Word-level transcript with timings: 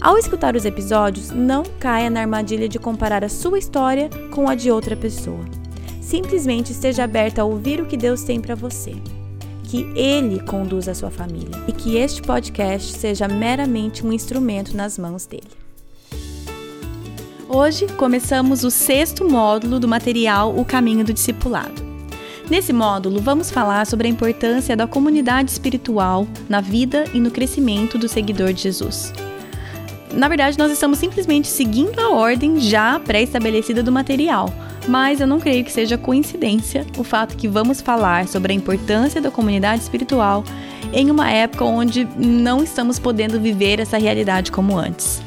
Ao 0.00 0.16
escutar 0.16 0.54
os 0.54 0.64
episódios, 0.64 1.32
não 1.32 1.64
caia 1.80 2.08
na 2.08 2.20
armadilha 2.20 2.68
de 2.68 2.78
comparar 2.78 3.24
a 3.24 3.28
sua 3.28 3.58
história 3.58 4.08
com 4.30 4.48
a 4.48 4.54
de 4.54 4.70
outra 4.70 4.96
pessoa. 4.96 5.44
Simplesmente 6.00 6.70
esteja 6.70 7.02
aberta 7.02 7.42
a 7.42 7.44
ouvir 7.44 7.80
o 7.80 7.86
que 7.86 7.96
Deus 7.96 8.22
tem 8.22 8.40
para 8.40 8.54
você. 8.54 8.94
Que 9.64 9.82
Ele 9.96 10.40
conduza 10.40 10.92
a 10.92 10.94
sua 10.94 11.10
família 11.10 11.50
e 11.66 11.72
que 11.72 11.96
este 11.96 12.22
podcast 12.22 12.92
seja 12.92 13.26
meramente 13.26 14.06
um 14.06 14.12
instrumento 14.12 14.76
nas 14.76 14.96
mãos 14.96 15.26
dele. 15.26 15.50
Hoje 17.48 17.88
começamos 17.94 18.62
o 18.62 18.70
sexto 18.70 19.28
módulo 19.28 19.80
do 19.80 19.88
material 19.88 20.56
O 20.56 20.64
Caminho 20.64 21.04
do 21.04 21.12
Discipulado. 21.12 21.88
Nesse 22.48 22.72
módulo, 22.72 23.20
vamos 23.20 23.50
falar 23.50 23.84
sobre 23.84 24.06
a 24.06 24.10
importância 24.10 24.76
da 24.76 24.86
comunidade 24.86 25.50
espiritual 25.50 26.26
na 26.48 26.60
vida 26.60 27.04
e 27.12 27.20
no 27.20 27.32
crescimento 27.32 27.98
do 27.98 28.08
seguidor 28.08 28.52
de 28.52 28.62
Jesus. 28.62 29.12
Na 30.12 30.28
verdade, 30.28 30.58
nós 30.58 30.72
estamos 30.72 30.98
simplesmente 30.98 31.48
seguindo 31.48 31.98
a 32.00 32.10
ordem 32.10 32.60
já 32.60 32.98
pré-estabelecida 32.98 33.82
do 33.82 33.92
material, 33.92 34.52
mas 34.86 35.20
eu 35.20 35.26
não 35.26 35.38
creio 35.38 35.64
que 35.64 35.72
seja 35.72 35.98
coincidência 35.98 36.86
o 36.96 37.04
fato 37.04 37.36
que 37.36 37.46
vamos 37.46 37.80
falar 37.80 38.26
sobre 38.26 38.52
a 38.52 38.56
importância 38.56 39.20
da 39.20 39.30
comunidade 39.30 39.82
espiritual 39.82 40.44
em 40.92 41.10
uma 41.10 41.30
época 41.30 41.64
onde 41.64 42.08
não 42.16 42.62
estamos 42.62 42.98
podendo 42.98 43.38
viver 43.38 43.80
essa 43.80 43.98
realidade 43.98 44.50
como 44.50 44.78
antes. 44.78 45.20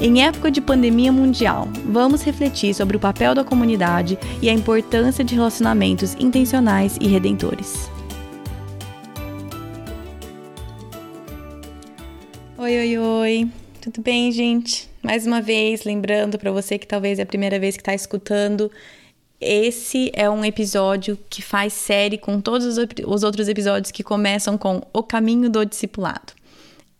Em 0.00 0.22
época 0.24 0.50
de 0.50 0.62
pandemia 0.62 1.12
mundial, 1.12 1.68
vamos 1.84 2.22
refletir 2.22 2.72
sobre 2.72 2.96
o 2.96 3.00
papel 3.00 3.34
da 3.34 3.44
comunidade 3.44 4.18
e 4.40 4.48
a 4.48 4.52
importância 4.52 5.22
de 5.22 5.34
relacionamentos 5.34 6.16
intencionais 6.18 6.96
e 6.98 7.06
redentores. 7.06 7.90
Oi, 12.56 12.78
oi, 12.78 12.98
oi! 12.98 13.50
Tudo 13.92 14.04
bem, 14.04 14.30
gente? 14.30 14.88
Mais 15.02 15.26
uma 15.26 15.42
vez, 15.42 15.82
lembrando 15.82 16.38
para 16.38 16.52
você 16.52 16.78
que 16.78 16.86
talvez 16.86 17.18
é 17.18 17.22
a 17.22 17.26
primeira 17.26 17.58
vez 17.58 17.76
que 17.76 17.80
está 17.80 17.92
escutando, 17.92 18.70
esse 19.40 20.12
é 20.14 20.30
um 20.30 20.44
episódio 20.44 21.18
que 21.28 21.42
faz 21.42 21.72
série 21.72 22.16
com 22.16 22.40
todos 22.40 22.78
os 22.78 23.22
outros 23.24 23.48
episódios 23.48 23.90
que 23.90 24.04
começam 24.04 24.56
com 24.56 24.80
O 24.92 25.02
Caminho 25.02 25.50
do 25.50 25.66
Discipulado. 25.66 26.34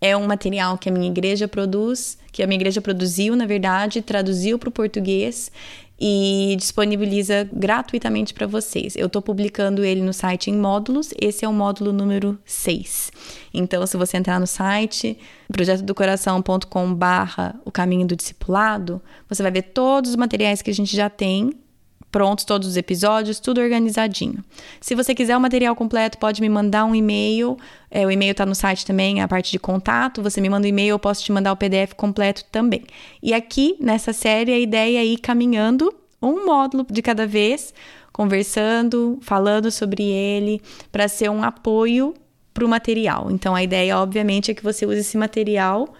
É 0.00 0.16
um 0.16 0.26
material 0.26 0.76
que 0.76 0.88
a 0.88 0.92
minha 0.92 1.08
igreja 1.08 1.46
produz, 1.46 2.18
que 2.32 2.42
a 2.42 2.46
minha 2.46 2.58
igreja 2.58 2.80
produziu, 2.80 3.36
na 3.36 3.46
verdade, 3.46 4.02
traduziu 4.02 4.58
para 4.58 4.70
o 4.70 4.72
português 4.72 5.52
e 6.00 6.56
disponibiliza 6.58 7.48
gratuitamente 7.52 8.32
para 8.32 8.46
vocês. 8.46 8.96
Eu 8.96 9.06
estou 9.06 9.20
publicando 9.20 9.84
ele 9.84 10.00
no 10.00 10.12
site 10.12 10.50
em 10.50 10.56
módulos, 10.56 11.12
esse 11.20 11.44
é 11.44 11.48
o 11.48 11.52
módulo 11.52 11.92
número 11.92 12.38
6. 12.44 13.12
Então, 13.52 13.86
se 13.86 13.96
você 13.96 14.16
entrar 14.16 14.40
no 14.40 14.46
site 14.46 15.18
projetodocoração.com 15.52 16.94
barra 16.94 17.60
o 17.64 17.70
caminho 17.70 18.06
do 18.06 18.16
discipulado, 18.16 19.02
você 19.28 19.42
vai 19.42 19.52
ver 19.52 19.62
todos 19.62 20.10
os 20.10 20.16
materiais 20.16 20.62
que 20.62 20.70
a 20.70 20.74
gente 20.74 20.96
já 20.96 21.10
tem 21.10 21.52
prontos 22.10 22.44
todos 22.44 22.66
os 22.66 22.76
episódios, 22.76 23.38
tudo 23.38 23.60
organizadinho. 23.60 24.44
Se 24.80 24.94
você 24.94 25.14
quiser 25.14 25.36
o 25.36 25.40
material 25.40 25.74
completo, 25.76 26.18
pode 26.18 26.40
me 26.40 26.48
mandar 26.48 26.84
um 26.84 26.94
e-mail. 26.94 27.56
É, 27.90 28.06
o 28.06 28.10
e-mail 28.10 28.32
está 28.32 28.44
no 28.44 28.54
site 28.54 28.84
também, 28.84 29.20
a 29.20 29.28
parte 29.28 29.50
de 29.50 29.58
contato. 29.58 30.22
Você 30.22 30.40
me 30.40 30.48
manda 30.48 30.66
um 30.66 30.68
e-mail, 30.68 30.90
eu 30.90 30.98
posso 30.98 31.22
te 31.22 31.32
mandar 31.32 31.52
o 31.52 31.56
PDF 31.56 31.94
completo 31.96 32.44
também. 32.50 32.84
E 33.22 33.32
aqui, 33.32 33.76
nessa 33.80 34.12
série, 34.12 34.52
a 34.52 34.58
ideia 34.58 34.98
é 34.98 35.04
ir 35.04 35.18
caminhando 35.18 35.92
um 36.20 36.44
módulo 36.44 36.86
de 36.90 37.00
cada 37.00 37.26
vez, 37.26 37.72
conversando, 38.12 39.18
falando 39.22 39.70
sobre 39.70 40.02
ele, 40.02 40.60
para 40.92 41.08
ser 41.08 41.30
um 41.30 41.42
apoio 41.42 42.14
para 42.52 42.64
o 42.64 42.68
material. 42.68 43.30
Então, 43.30 43.54
a 43.54 43.62
ideia, 43.62 43.96
obviamente, 43.98 44.50
é 44.50 44.54
que 44.54 44.62
você 44.62 44.84
use 44.84 44.98
esse 44.98 45.16
material 45.16 45.94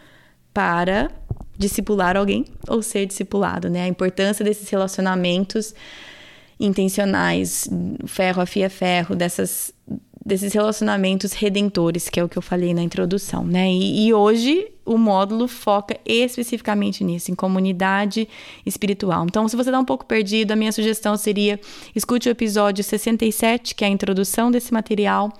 para 0.53 1.11
discipular 1.57 2.17
alguém 2.17 2.47
ou 2.67 2.83
ser 2.83 3.07
discipulado, 3.07 3.69
né? 3.69 3.83
A 3.83 3.87
importância 3.87 4.45
desses 4.45 4.69
relacionamentos 4.71 5.75
intencionais, 6.60 7.69
ferro 8.06 8.43
afia 8.43 8.69
ferro, 8.69 9.16
dessas, 9.16 9.72
desses 10.25 10.53
relacionamentos 10.53 11.32
redentores, 11.32 12.10
que 12.10 12.21
é 12.21 12.25
o 12.25 12.28
que 12.28 12.37
eu 12.37 12.43
falei 12.43 12.75
na 12.75 12.82
introdução, 12.82 13.43
né? 13.44 13.71
E, 13.72 14.06
e 14.06 14.15
hoje 14.15 14.71
o 14.84 14.98
módulo 14.98 15.48
foca 15.48 15.98
especificamente 16.04 17.03
nisso, 17.03 17.32
em 17.32 17.34
comunidade 17.34 18.28
espiritual. 18.66 19.25
Então, 19.25 19.48
se 19.48 19.56
você 19.56 19.71
está 19.71 19.81
um 19.81 19.84
pouco 19.84 20.04
perdido, 20.04 20.53
a 20.53 20.56
minha 20.56 20.72
sugestão 20.72 21.16
seria 21.16 21.59
escute 21.97 22.28
o 22.28 22.31
episódio 22.31 22.84
67, 22.84 23.75
que 23.75 23.84
é 23.84 23.88
a 23.88 23.91
introdução 23.91 24.50
desse 24.50 24.72
material 24.72 25.32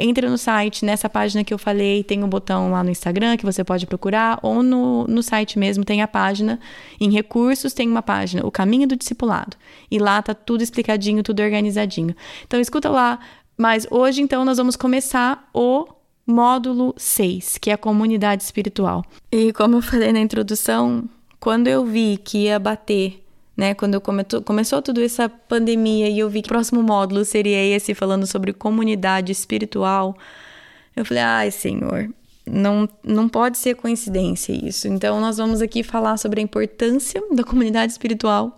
Entra 0.00 0.30
no 0.30 0.38
site, 0.38 0.84
nessa 0.84 1.08
página 1.10 1.42
que 1.42 1.52
eu 1.52 1.58
falei, 1.58 2.04
tem 2.04 2.22
um 2.22 2.28
botão 2.28 2.70
lá 2.70 2.84
no 2.84 2.90
Instagram 2.90 3.36
que 3.36 3.44
você 3.44 3.64
pode 3.64 3.84
procurar, 3.84 4.38
ou 4.42 4.62
no, 4.62 5.04
no 5.08 5.22
site 5.24 5.58
mesmo 5.58 5.84
tem 5.84 6.02
a 6.02 6.08
página. 6.08 6.60
Em 7.00 7.10
recursos 7.10 7.72
tem 7.72 7.88
uma 7.88 8.00
página, 8.00 8.46
O 8.46 8.50
Caminho 8.50 8.86
do 8.86 8.94
Discipulado. 8.94 9.56
E 9.90 9.98
lá 9.98 10.22
tá 10.22 10.34
tudo 10.34 10.62
explicadinho, 10.62 11.22
tudo 11.24 11.42
organizadinho. 11.42 12.14
Então 12.46 12.60
escuta 12.60 12.88
lá. 12.88 13.18
Mas 13.56 13.88
hoje, 13.90 14.22
então, 14.22 14.44
nós 14.44 14.56
vamos 14.56 14.76
começar 14.76 15.50
o 15.52 15.88
módulo 16.24 16.94
6, 16.96 17.58
que 17.58 17.70
é 17.70 17.72
a 17.72 17.78
comunidade 17.78 18.44
espiritual. 18.44 19.04
E 19.32 19.52
como 19.52 19.76
eu 19.76 19.82
falei 19.82 20.12
na 20.12 20.20
introdução, 20.20 21.08
quando 21.40 21.66
eu 21.66 21.84
vi 21.84 22.18
que 22.18 22.44
ia 22.44 22.58
bater 22.58 23.24
né? 23.58 23.74
Quando 23.74 24.00
começou, 24.00 24.80
toda 24.80 25.04
essa 25.04 25.28
pandemia 25.28 26.08
e 26.08 26.20
eu 26.20 26.30
vi 26.30 26.42
que 26.42 26.46
o 26.46 26.48
próximo 26.48 26.80
módulo 26.80 27.24
seria 27.24 27.60
esse 27.60 27.92
falando 27.92 28.24
sobre 28.24 28.52
comunidade 28.52 29.32
espiritual, 29.32 30.16
eu 30.94 31.04
falei: 31.04 31.22
"Ai, 31.24 31.50
Senhor, 31.50 32.08
não, 32.46 32.88
não 33.02 33.28
pode 33.28 33.58
ser 33.58 33.74
coincidência 33.74 34.52
isso. 34.52 34.86
Então, 34.86 35.20
nós 35.20 35.38
vamos 35.38 35.60
aqui 35.60 35.82
falar 35.82 36.16
sobre 36.18 36.40
a 36.40 36.44
importância 36.44 37.20
da 37.32 37.42
comunidade 37.42 37.92
espiritual 37.92 38.56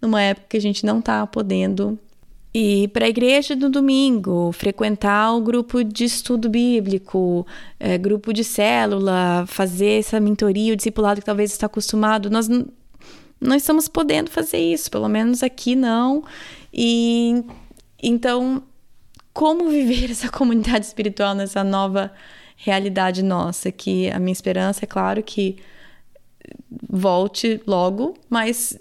numa 0.00 0.22
época 0.22 0.46
que 0.50 0.56
a 0.56 0.60
gente 0.60 0.86
não 0.86 1.00
está 1.00 1.26
podendo 1.26 1.98
ir 2.54 2.88
para 2.88 3.06
a 3.06 3.08
igreja 3.08 3.56
no 3.56 3.68
domingo, 3.68 4.52
frequentar 4.52 5.34
o 5.34 5.40
grupo 5.40 5.82
de 5.84 6.04
estudo 6.04 6.48
bíblico, 6.48 7.46
é, 7.80 7.98
grupo 7.98 8.32
de 8.32 8.44
célula, 8.44 9.44
fazer 9.46 9.98
essa 9.98 10.20
mentoria, 10.20 10.72
o 10.72 10.76
discipulado 10.76 11.20
que 11.20 11.26
talvez 11.26 11.50
está 11.50 11.66
acostumado. 11.66 12.30
Nós 12.30 12.48
não 13.46 13.56
estamos 13.56 13.88
podendo 13.88 14.30
fazer 14.30 14.58
isso, 14.58 14.90
pelo 14.90 15.08
menos 15.08 15.42
aqui 15.42 15.74
não. 15.74 16.24
E 16.72 17.44
então, 18.02 18.62
como 19.32 19.70
viver 19.70 20.10
essa 20.12 20.28
comunidade 20.28 20.86
espiritual 20.86 21.34
nessa 21.34 21.62
nova 21.64 22.12
realidade 22.56 23.22
nossa? 23.22 23.70
Que 23.70 24.10
a 24.10 24.18
minha 24.18 24.32
esperança 24.32 24.84
é 24.84 24.86
claro 24.86 25.22
que 25.22 25.56
volte 26.88 27.60
logo, 27.66 28.14
mas 28.28 28.78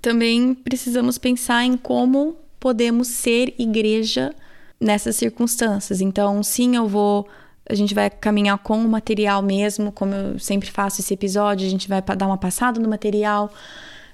também 0.00 0.54
precisamos 0.54 1.18
pensar 1.18 1.64
em 1.64 1.76
como 1.76 2.36
podemos 2.58 3.08
ser 3.08 3.54
igreja 3.58 4.34
nessas 4.80 5.16
circunstâncias. 5.16 6.00
Então, 6.00 6.42
sim, 6.42 6.76
eu 6.76 6.86
vou 6.86 7.28
a 7.68 7.74
gente 7.74 7.94
vai 7.94 8.08
caminhar 8.08 8.58
com 8.58 8.78
o 8.78 8.88
material 8.88 9.42
mesmo, 9.42 9.90
como 9.90 10.14
eu 10.14 10.38
sempre 10.38 10.70
faço 10.70 11.00
esse 11.00 11.12
episódio, 11.12 11.66
a 11.66 11.70
gente 11.70 11.88
vai 11.88 12.00
dar 12.00 12.26
uma 12.26 12.38
passada 12.38 12.80
no 12.80 12.88
material, 12.88 13.52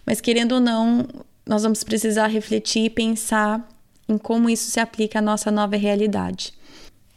mas 0.04 0.20
querendo 0.20 0.52
ou 0.52 0.60
não, 0.60 1.06
nós 1.46 1.62
vamos 1.62 1.82
precisar 1.84 2.26
refletir 2.28 2.84
e 2.86 2.90
pensar 2.90 3.68
em 4.08 4.18
como 4.18 4.50
isso 4.50 4.70
se 4.70 4.80
aplica 4.80 5.18
à 5.18 5.22
nossa 5.22 5.50
nova 5.50 5.76
realidade. 5.76 6.52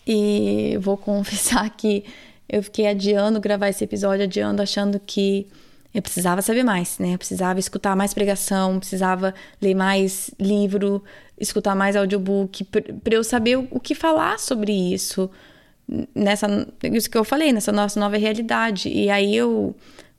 E 0.06 0.78
vou 0.82 0.98
confessar 0.98 1.70
que 1.72 2.04
eu 2.48 2.62
fiquei 2.62 2.88
adiando 2.88 3.40
gravar 3.40 3.70
esse 3.70 3.84
episódio, 3.84 4.24
adiando, 4.24 4.62
achando 4.62 5.00
que 5.00 5.48
eu 5.94 6.02
precisava 6.02 6.42
saber 6.42 6.64
mais, 6.64 7.00
né? 7.00 7.14
Eu 7.14 7.18
precisava 7.18 7.60
escutar 7.60 7.96
mais 7.96 8.14
pregação, 8.14 8.78
precisava 8.80 9.34
ler 9.62 9.74
mais 9.74 10.30
livro, 10.40 11.02
escutar 11.40 11.74
mais 11.76 11.96
audiobook, 11.96 12.66
para 12.66 13.16
eu 13.16 13.24
saber 13.24 13.58
o 13.58 13.80
que 13.80 13.96
falar 13.96 14.38
sobre 14.38 14.74
isso, 14.74 15.30
nessa 16.14 16.68
isso 16.84 17.10
que 17.10 17.18
eu 17.18 17.24
falei, 17.24 17.54
nessa 17.54 17.72
nossa 17.72 18.00
nova 18.00 18.18
realidade. 18.18 18.90
E 18.90 19.10
aí 19.10 19.36
eu 19.36 19.74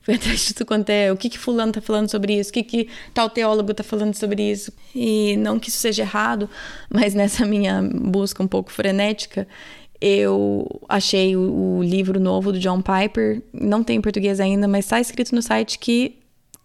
fui 0.06 0.14
atrás 0.14 0.46
de 0.46 0.54
tudo 0.54 0.68
quanto 0.68 0.88
é, 0.88 1.10
o 1.10 1.16
que 1.16 1.28
que 1.28 1.36
fulano 1.36 1.72
tá 1.72 1.80
falando 1.80 2.08
sobre 2.08 2.38
isso, 2.38 2.50
o 2.50 2.52
que 2.52 2.62
que 2.62 2.88
tal 3.12 3.28
teólogo 3.28 3.74
tá 3.74 3.82
falando 3.82 4.14
sobre 4.14 4.40
isso. 4.40 4.72
E 4.94 5.36
não 5.36 5.58
que 5.58 5.68
isso 5.68 5.78
seja 5.78 6.04
errado, 6.04 6.48
mas 6.88 7.12
nessa 7.12 7.44
minha 7.44 7.82
busca 7.82 8.40
um 8.40 8.46
pouco 8.46 8.70
frenética, 8.70 9.48
eu 10.00 10.80
achei 10.88 11.36
o, 11.36 11.78
o 11.78 11.82
livro 11.82 12.20
novo 12.20 12.52
do 12.52 12.58
John 12.60 12.80
Piper, 12.80 13.42
não 13.52 13.82
tem 13.82 13.96
em 13.96 14.00
português 14.00 14.38
ainda, 14.38 14.68
mas 14.68 14.84
está 14.84 15.00
escrito 15.00 15.34
no 15.34 15.42
site 15.42 15.76
que 15.76 16.16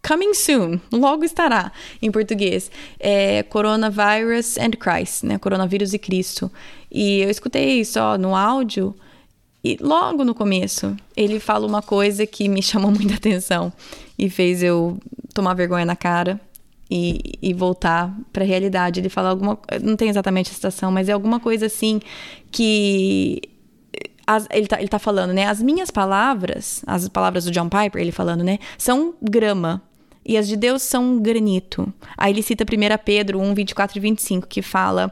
coming 0.07 0.35
soon, 0.35 0.79
logo 0.91 1.23
estará 1.23 1.71
em 1.99 2.11
português. 2.11 2.69
É 2.99 3.41
Coronavirus 3.41 4.59
and 4.59 4.71
Christ, 4.79 5.23
né? 5.23 5.39
Coronavírus 5.39 5.93
e 5.93 5.99
Cristo. 5.99 6.51
E 6.91 7.21
eu 7.21 7.29
escutei 7.31 7.79
isso 7.79 7.99
ó, 7.99 8.19
no 8.19 8.35
áudio 8.35 8.95
e 9.63 9.77
logo 9.79 10.23
no 10.23 10.33
começo 10.33 10.95
ele 11.15 11.39
fala 11.39 11.67
uma 11.67 11.81
coisa 11.81 12.25
que 12.25 12.49
me 12.49 12.61
chamou 12.63 12.91
muita 12.91 13.15
atenção 13.15 13.71
e 14.17 14.29
fez 14.29 14.63
eu 14.63 14.97
tomar 15.33 15.53
vergonha 15.53 15.85
na 15.85 15.95
cara 15.95 16.39
e, 16.89 17.37
e 17.41 17.53
voltar 17.53 18.13
para 18.33 18.43
a 18.43 18.47
realidade. 18.47 18.99
Ele 18.99 19.09
fala 19.09 19.29
alguma, 19.29 19.57
não 19.81 19.95
tem 19.95 20.09
exatamente 20.09 20.51
a 20.51 20.53
citação, 20.53 20.91
mas 20.91 21.07
é 21.07 21.13
alguma 21.13 21.39
coisa 21.39 21.67
assim 21.67 22.01
que 22.51 23.41
as, 24.27 24.47
ele, 24.51 24.67
tá, 24.67 24.79
ele 24.79 24.87
tá 24.87 24.99
falando, 24.99 25.33
né? 25.33 25.45
As 25.45 25.61
minhas 25.61 25.89
palavras, 25.89 26.83
as 26.85 27.07
palavras 27.07 27.45
do 27.45 27.51
John 27.51 27.69
Piper, 27.69 28.01
ele 28.01 28.11
falando, 28.11 28.43
né? 28.43 28.59
São 28.77 29.13
grama. 29.21 29.81
E 30.23 30.37
as 30.37 30.47
de 30.47 30.55
Deus 30.55 30.83
são 30.83 31.19
granito. 31.19 31.91
Aí 32.17 32.31
ele 32.31 32.43
cita 32.43 32.63
1 32.63 33.03
Pedro 33.03 33.39
1, 33.39 33.53
24 33.53 33.97
e 33.97 34.01
25, 34.01 34.47
que 34.47 34.61
fala: 34.61 35.11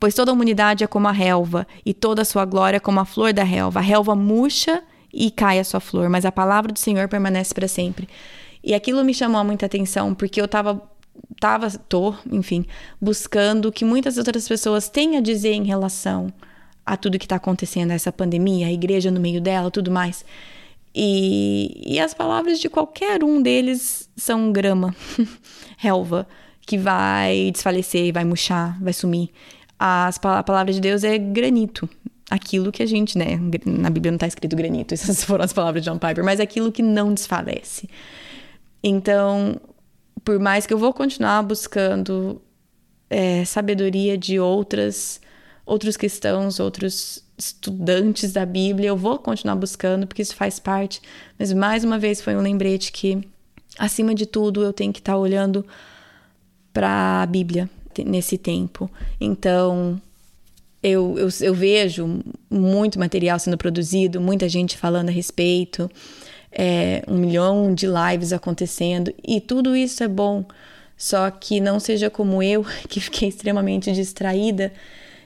Pois 0.00 0.14
toda 0.14 0.30
a 0.30 0.34
humanidade 0.34 0.82
é 0.82 0.86
como 0.86 1.06
a 1.08 1.12
relva, 1.12 1.66
e 1.86 1.94
toda 1.94 2.22
a 2.22 2.24
sua 2.24 2.44
glória 2.44 2.78
é 2.78 2.80
como 2.80 2.98
a 3.00 3.04
flor 3.04 3.32
da 3.32 3.44
relva. 3.44 3.78
A 3.78 3.82
relva 3.82 4.16
murcha 4.16 4.82
e 5.12 5.30
cai 5.30 5.58
a 5.58 5.64
sua 5.64 5.80
flor, 5.80 6.08
mas 6.08 6.24
a 6.24 6.32
palavra 6.32 6.72
do 6.72 6.78
Senhor 6.78 7.08
permanece 7.08 7.54
para 7.54 7.68
sempre. 7.68 8.08
E 8.62 8.74
aquilo 8.74 9.04
me 9.04 9.14
chamou 9.14 9.42
muita 9.44 9.66
atenção, 9.66 10.14
porque 10.14 10.40
eu 10.40 10.48
tava 10.48 10.82
tava, 11.40 11.70
tô, 11.70 12.14
enfim, 12.30 12.64
buscando 13.00 13.68
o 13.68 13.72
que 13.72 13.84
muitas 13.84 14.18
outras 14.18 14.48
pessoas 14.48 14.88
têm 14.88 15.16
a 15.16 15.20
dizer 15.20 15.52
em 15.52 15.64
relação 15.64 16.32
a 16.84 16.96
tudo 16.96 17.18
que 17.18 17.26
está 17.26 17.36
acontecendo, 17.36 17.90
essa 17.90 18.10
pandemia, 18.10 18.66
a 18.66 18.72
igreja 18.72 19.10
no 19.10 19.20
meio 19.20 19.40
dela, 19.40 19.70
tudo 19.70 19.90
mais. 19.90 20.24
E, 20.94 21.82
e 21.86 22.00
as 22.00 22.14
palavras 22.14 22.58
de 22.58 22.68
qualquer 22.68 23.22
um 23.22 23.40
deles 23.40 24.08
são 24.16 24.50
grama, 24.52 24.94
relva, 25.76 26.26
que 26.62 26.76
vai 26.76 27.50
desfalecer, 27.52 28.12
vai 28.12 28.24
murchar, 28.24 28.82
vai 28.82 28.92
sumir. 28.92 29.30
As, 29.78 30.18
a 30.22 30.42
palavra 30.42 30.72
de 30.72 30.80
Deus 30.80 31.04
é 31.04 31.16
granito, 31.16 31.88
aquilo 32.30 32.72
que 32.72 32.82
a 32.82 32.86
gente, 32.86 33.16
né, 33.16 33.38
na 33.64 33.90
Bíblia 33.90 34.10
não 34.10 34.16
está 34.16 34.26
escrito 34.26 34.56
granito, 34.56 34.92
essas 34.94 35.22
foram 35.24 35.44
as 35.44 35.52
palavras 35.52 35.82
de 35.82 35.90
John 35.90 35.98
Piper, 35.98 36.24
mas 36.24 36.40
aquilo 36.40 36.72
que 36.72 36.82
não 36.82 37.14
desfalece. 37.14 37.88
Então, 38.82 39.60
por 40.24 40.38
mais 40.38 40.66
que 40.66 40.74
eu 40.74 40.78
vou 40.78 40.92
continuar 40.92 41.42
buscando 41.42 42.40
é, 43.10 43.44
sabedoria 43.44 44.16
de 44.16 44.38
outras, 44.38 45.20
outros 45.64 45.96
cristãos, 45.96 46.60
outros 46.60 47.24
estudantes 47.38 48.32
da 48.32 48.44
Bíblia, 48.44 48.88
eu 48.88 48.96
vou 48.96 49.18
continuar 49.18 49.54
buscando 49.54 50.06
porque 50.06 50.22
isso 50.22 50.34
faz 50.34 50.58
parte. 50.58 51.00
Mas 51.38 51.52
mais 51.52 51.84
uma 51.84 51.98
vez 51.98 52.20
foi 52.20 52.34
um 52.36 52.40
lembrete 52.40 52.90
que, 52.90 53.26
acima 53.78 54.14
de 54.14 54.26
tudo, 54.26 54.62
eu 54.62 54.72
tenho 54.72 54.92
que 54.92 54.98
estar 54.98 55.12
tá 55.12 55.18
olhando 55.18 55.64
para 56.72 57.22
a 57.22 57.26
Bíblia 57.26 57.70
nesse 58.04 58.36
tempo. 58.36 58.90
Então, 59.20 60.00
eu, 60.82 61.16
eu, 61.18 61.28
eu, 61.40 61.54
vejo 61.54 62.20
muito 62.50 62.98
material 62.98 63.38
sendo 63.38 63.56
produzido, 63.56 64.20
muita 64.20 64.48
gente 64.48 64.76
falando 64.76 65.08
a 65.08 65.12
respeito 65.12 65.90
é, 66.52 67.02
um 67.06 67.16
milhão 67.16 67.74
de 67.74 67.86
lives 67.86 68.32
acontecendo 68.32 69.12
e 69.26 69.40
tudo 69.40 69.76
isso 69.76 70.02
é 70.02 70.08
bom. 70.08 70.44
Só 70.96 71.30
que 71.30 71.60
não 71.60 71.78
seja 71.78 72.10
como 72.10 72.42
eu, 72.42 72.64
que 72.88 73.00
fiquei 73.00 73.28
extremamente 73.28 73.92
distraída 73.92 74.72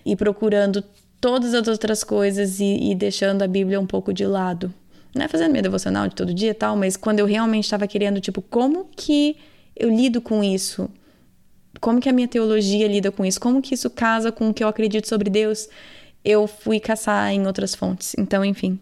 e 0.04 0.14
procurando 0.16 0.84
todas 1.22 1.54
as 1.54 1.68
outras 1.68 2.02
coisas 2.02 2.58
e, 2.58 2.90
e 2.90 2.94
deixando 2.96 3.42
a 3.42 3.46
Bíblia 3.46 3.80
um 3.80 3.86
pouco 3.86 4.12
de 4.12 4.26
lado. 4.26 4.74
Não 5.14 5.24
é 5.24 5.28
fazendo 5.28 5.52
minha 5.52 5.62
devocional 5.62 6.08
de 6.08 6.16
todo 6.16 6.34
dia 6.34 6.50
e 6.50 6.54
tal, 6.54 6.76
mas 6.76 6.96
quando 6.96 7.20
eu 7.20 7.26
realmente 7.26 7.64
estava 7.64 7.86
querendo, 7.86 8.20
tipo, 8.20 8.42
como 8.42 8.88
que 8.96 9.36
eu 9.76 9.88
lido 9.88 10.20
com 10.20 10.42
isso? 10.42 10.90
Como 11.80 12.00
que 12.00 12.08
a 12.08 12.12
minha 12.12 12.26
teologia 12.26 12.88
lida 12.88 13.12
com 13.12 13.24
isso? 13.24 13.40
Como 13.40 13.62
que 13.62 13.74
isso 13.74 13.88
casa 13.88 14.32
com 14.32 14.48
o 14.48 14.54
que 14.54 14.64
eu 14.64 14.68
acredito 14.68 15.08
sobre 15.08 15.30
Deus? 15.30 15.68
Eu 16.24 16.48
fui 16.48 16.80
caçar 16.80 17.32
em 17.32 17.46
outras 17.46 17.72
fontes. 17.72 18.14
Então, 18.18 18.44
enfim. 18.44 18.78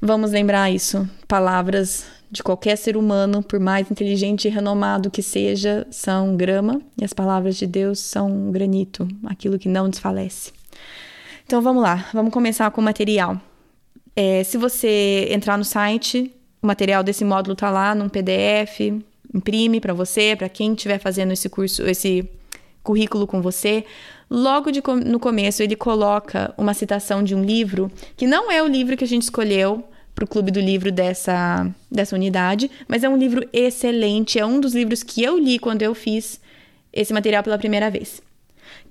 Vamos 0.00 0.32
lembrar 0.32 0.70
isso. 0.70 1.08
Palavras 1.26 2.04
de 2.30 2.42
qualquer 2.42 2.76
ser 2.76 2.94
humano, 2.94 3.42
por 3.42 3.58
mais 3.58 3.90
inteligente 3.90 4.48
e 4.48 4.50
renomado 4.50 5.10
que 5.10 5.22
seja, 5.22 5.86
são 5.90 6.36
grama 6.36 6.78
e 7.00 7.04
as 7.04 7.14
palavras 7.14 7.56
de 7.56 7.66
Deus 7.66 8.00
são 8.00 8.50
granito, 8.50 9.08
aquilo 9.24 9.58
que 9.58 9.68
não 9.68 9.88
desfalece. 9.88 10.52
Então 11.46 11.62
vamos 11.62 11.80
lá, 11.80 12.08
vamos 12.12 12.32
começar 12.32 12.68
com 12.72 12.80
o 12.80 12.84
material. 12.84 13.40
É, 14.16 14.42
se 14.42 14.58
você 14.58 15.28
entrar 15.30 15.56
no 15.56 15.64
site, 15.64 16.34
o 16.60 16.66
material 16.66 17.04
desse 17.04 17.24
módulo 17.24 17.52
está 17.52 17.70
lá 17.70 17.94
num 17.94 18.08
PDF, 18.08 18.80
imprime 19.32 19.80
para 19.80 19.94
você, 19.94 20.34
para 20.34 20.48
quem 20.48 20.72
estiver 20.72 20.98
fazendo 20.98 21.32
esse 21.32 21.48
curso, 21.48 21.86
esse 21.86 22.28
currículo 22.82 23.28
com 23.28 23.40
você. 23.40 23.84
Logo 24.28 24.72
de, 24.72 24.82
no 25.04 25.20
começo, 25.20 25.62
ele 25.62 25.76
coloca 25.76 26.52
uma 26.58 26.74
citação 26.74 27.22
de 27.22 27.32
um 27.32 27.44
livro, 27.44 27.92
que 28.16 28.26
não 28.26 28.50
é 28.50 28.60
o 28.60 28.66
livro 28.66 28.96
que 28.96 29.04
a 29.04 29.08
gente 29.08 29.22
escolheu 29.22 29.84
para 30.16 30.24
o 30.24 30.28
clube 30.28 30.50
do 30.50 30.58
livro 30.58 30.90
dessa, 30.90 31.72
dessa 31.88 32.16
unidade, 32.16 32.68
mas 32.88 33.04
é 33.04 33.08
um 33.08 33.16
livro 33.16 33.48
excelente. 33.52 34.36
É 34.36 34.44
um 34.44 34.58
dos 34.58 34.74
livros 34.74 35.04
que 35.04 35.22
eu 35.22 35.38
li 35.38 35.60
quando 35.60 35.82
eu 35.82 35.94
fiz 35.94 36.40
esse 36.92 37.12
material 37.12 37.44
pela 37.44 37.56
primeira 37.56 37.88
vez, 37.88 38.20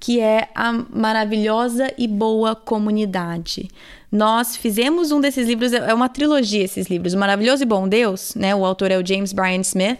que 0.05 0.19
é 0.19 0.49
A 0.53 0.71
Maravilhosa 0.71 1.91
e 1.97 2.07
Boa 2.07 2.55
Comunidade. 2.55 3.67
Nós 4.11 4.55
fizemos 4.55 5.11
um 5.11 5.19
desses 5.19 5.47
livros, 5.47 5.73
é 5.73 5.91
uma 5.95 6.07
trilogia 6.07 6.63
esses 6.63 6.85
livros, 6.85 7.15
O 7.15 7.17
Maravilhoso 7.17 7.63
e 7.63 7.65
Bom 7.65 7.87
Deus, 7.87 8.35
né? 8.35 8.53
O 8.53 8.63
autor 8.63 8.91
é 8.91 8.99
o 8.99 9.05
James 9.05 9.33
Bryan 9.33 9.61
Smith 9.61 9.97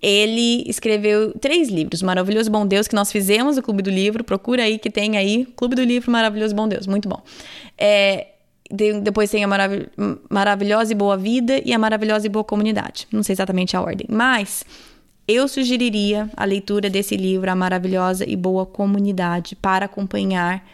ele 0.00 0.64
escreveu 0.66 1.32
três 1.38 1.68
livros, 1.68 2.02
Maravilhoso 2.02 2.50
Bom 2.50 2.66
Deus, 2.66 2.86
que 2.86 2.94
nós 2.94 3.10
fizemos 3.10 3.56
o 3.56 3.62
Clube 3.62 3.82
do 3.82 3.90
Livro. 3.90 4.22
Procura 4.22 4.62
aí 4.62 4.78
que 4.78 4.90
tem 4.90 5.16
aí, 5.16 5.46
Clube 5.56 5.74
do 5.74 5.82
Livro 5.82 6.10
Maravilhoso 6.10 6.54
Bom 6.54 6.68
Deus, 6.68 6.86
muito 6.86 7.08
bom. 7.08 7.22
É, 7.78 8.28
de, 8.70 9.00
depois 9.00 9.30
tem 9.30 9.44
a 9.44 9.48
Marav 9.48 9.72
Maravilhosa 10.28 10.92
e 10.92 10.94
Boa 10.94 11.16
Vida 11.16 11.60
e 11.64 11.72
a 11.72 11.78
Maravilhosa 11.78 12.26
e 12.26 12.30
Boa 12.30 12.44
Comunidade. 12.44 13.06
Não 13.12 13.22
sei 13.22 13.34
exatamente 13.34 13.76
a 13.76 13.80
ordem, 13.80 14.06
mas 14.10 14.64
eu 15.26 15.48
sugeriria 15.48 16.30
a 16.36 16.44
leitura 16.44 16.90
desse 16.90 17.16
livro, 17.16 17.50
A 17.50 17.54
Maravilhosa 17.54 18.28
e 18.28 18.36
Boa 18.36 18.66
Comunidade, 18.66 19.56
para 19.56 19.86
acompanhar 19.86 20.66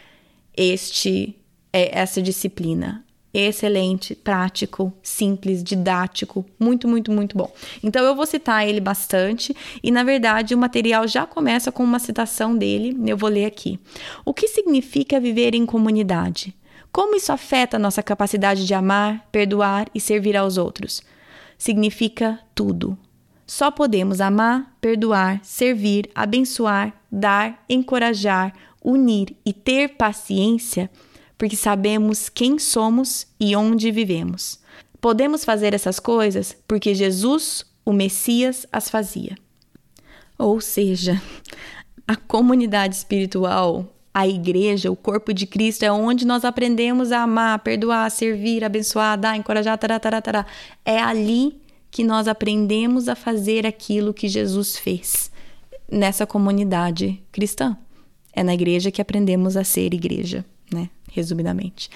este 0.55 1.35
é, 1.71 1.97
essa 1.99 2.21
disciplina 2.21 3.03
excelente, 3.33 4.13
prático, 4.13 4.93
simples, 5.01 5.63
didático, 5.63 6.45
muito, 6.59 6.87
muito, 6.87 7.11
muito 7.11 7.37
bom. 7.37 7.51
Então 7.81 8.03
eu 8.03 8.15
vou 8.15 8.25
citar 8.25 8.67
ele 8.67 8.81
bastante 8.81 9.55
e 9.81 9.89
na 9.89 10.03
verdade 10.03 10.53
o 10.53 10.57
material 10.57 11.07
já 11.07 11.25
começa 11.25 11.71
com 11.71 11.83
uma 11.83 11.99
citação 11.99 12.57
dele, 12.57 12.97
eu 13.05 13.15
vou 13.15 13.29
ler 13.29 13.45
aqui. 13.45 13.79
O 14.25 14.33
que 14.33 14.47
significa 14.47 15.19
viver 15.19 15.55
em 15.55 15.65
comunidade? 15.65 16.53
Como 16.91 17.15
isso 17.15 17.31
afeta 17.31 17.77
a 17.77 17.79
nossa 17.79 18.03
capacidade 18.03 18.65
de 18.65 18.73
amar, 18.73 19.25
perdoar 19.31 19.87
e 19.95 19.99
servir 19.99 20.35
aos 20.35 20.57
outros? 20.57 21.01
Significa 21.57 22.37
tudo. 22.53 22.97
Só 23.51 23.69
podemos 23.69 24.21
amar, 24.21 24.77
perdoar, 24.79 25.41
servir, 25.43 26.09
abençoar, 26.15 26.93
dar, 27.11 27.61
encorajar, 27.67 28.53
unir 28.81 29.35
e 29.45 29.51
ter 29.51 29.89
paciência 29.89 30.89
porque 31.37 31.57
sabemos 31.57 32.29
quem 32.29 32.57
somos 32.57 33.27
e 33.37 33.53
onde 33.53 33.91
vivemos. 33.91 34.57
Podemos 35.01 35.43
fazer 35.43 35.73
essas 35.73 35.99
coisas 35.99 36.55
porque 36.65 36.95
Jesus, 36.95 37.65
o 37.83 37.91
Messias, 37.91 38.65
as 38.71 38.89
fazia. 38.89 39.35
Ou 40.37 40.61
seja, 40.61 41.21
a 42.07 42.15
comunidade 42.15 42.95
espiritual, 42.95 43.85
a 44.13 44.25
igreja, 44.25 44.89
o 44.89 44.95
corpo 44.95 45.33
de 45.33 45.45
Cristo 45.45 45.83
é 45.83 45.91
onde 45.91 46.25
nós 46.25 46.45
aprendemos 46.45 47.11
a 47.11 47.23
amar, 47.23 47.59
perdoar, 47.59 48.09
servir, 48.11 48.63
abençoar, 48.63 49.19
dar, 49.19 49.35
encorajar, 49.35 49.77
tará. 49.77 50.45
É 50.85 51.01
ali 51.01 51.60
que 51.91 52.03
nós 52.03 52.27
aprendemos 52.27 53.09
a 53.09 53.15
fazer 53.15 53.67
aquilo 53.67 54.13
que 54.13 54.27
Jesus 54.27 54.77
fez 54.77 55.29
nessa 55.91 56.25
comunidade 56.25 57.21
cristã. 57.31 57.77
É 58.33 58.41
na 58.41 58.53
igreja 58.53 58.89
que 58.89 59.01
aprendemos 59.01 59.57
a 59.57 59.63
ser 59.63 59.93
igreja, 59.93 60.45
né? 60.73 60.89
resumidamente. 61.11 61.89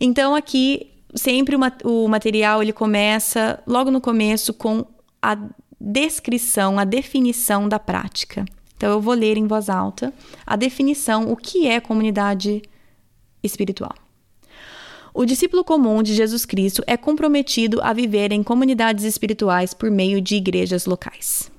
Então 0.00 0.34
aqui 0.34 0.90
sempre 1.14 1.54
o 1.84 2.08
material 2.08 2.62
ele 2.62 2.72
começa 2.72 3.62
logo 3.66 3.90
no 3.90 4.00
começo 4.00 4.54
com 4.54 4.84
a 5.20 5.38
descrição, 5.78 6.78
a 6.78 6.84
definição 6.84 7.68
da 7.68 7.78
prática. 7.78 8.46
Então 8.76 8.90
eu 8.90 9.00
vou 9.00 9.14
ler 9.14 9.36
em 9.36 9.46
voz 9.46 9.68
alta 9.68 10.12
a 10.46 10.56
definição 10.56 11.30
o 11.30 11.36
que 11.36 11.66
é 11.66 11.78
comunidade 11.80 12.62
espiritual. 13.42 13.94
O 15.16 15.24
discípulo 15.24 15.62
comum 15.62 16.02
de 16.02 16.12
Jesus 16.12 16.44
Cristo 16.44 16.82
é 16.88 16.96
comprometido 16.96 17.80
a 17.80 17.92
viver 17.92 18.32
em 18.32 18.42
comunidades 18.42 19.04
espirituais 19.04 19.72
por 19.72 19.88
meio 19.88 20.20
de 20.20 20.34
igrejas 20.34 20.86
locais. 20.86 21.52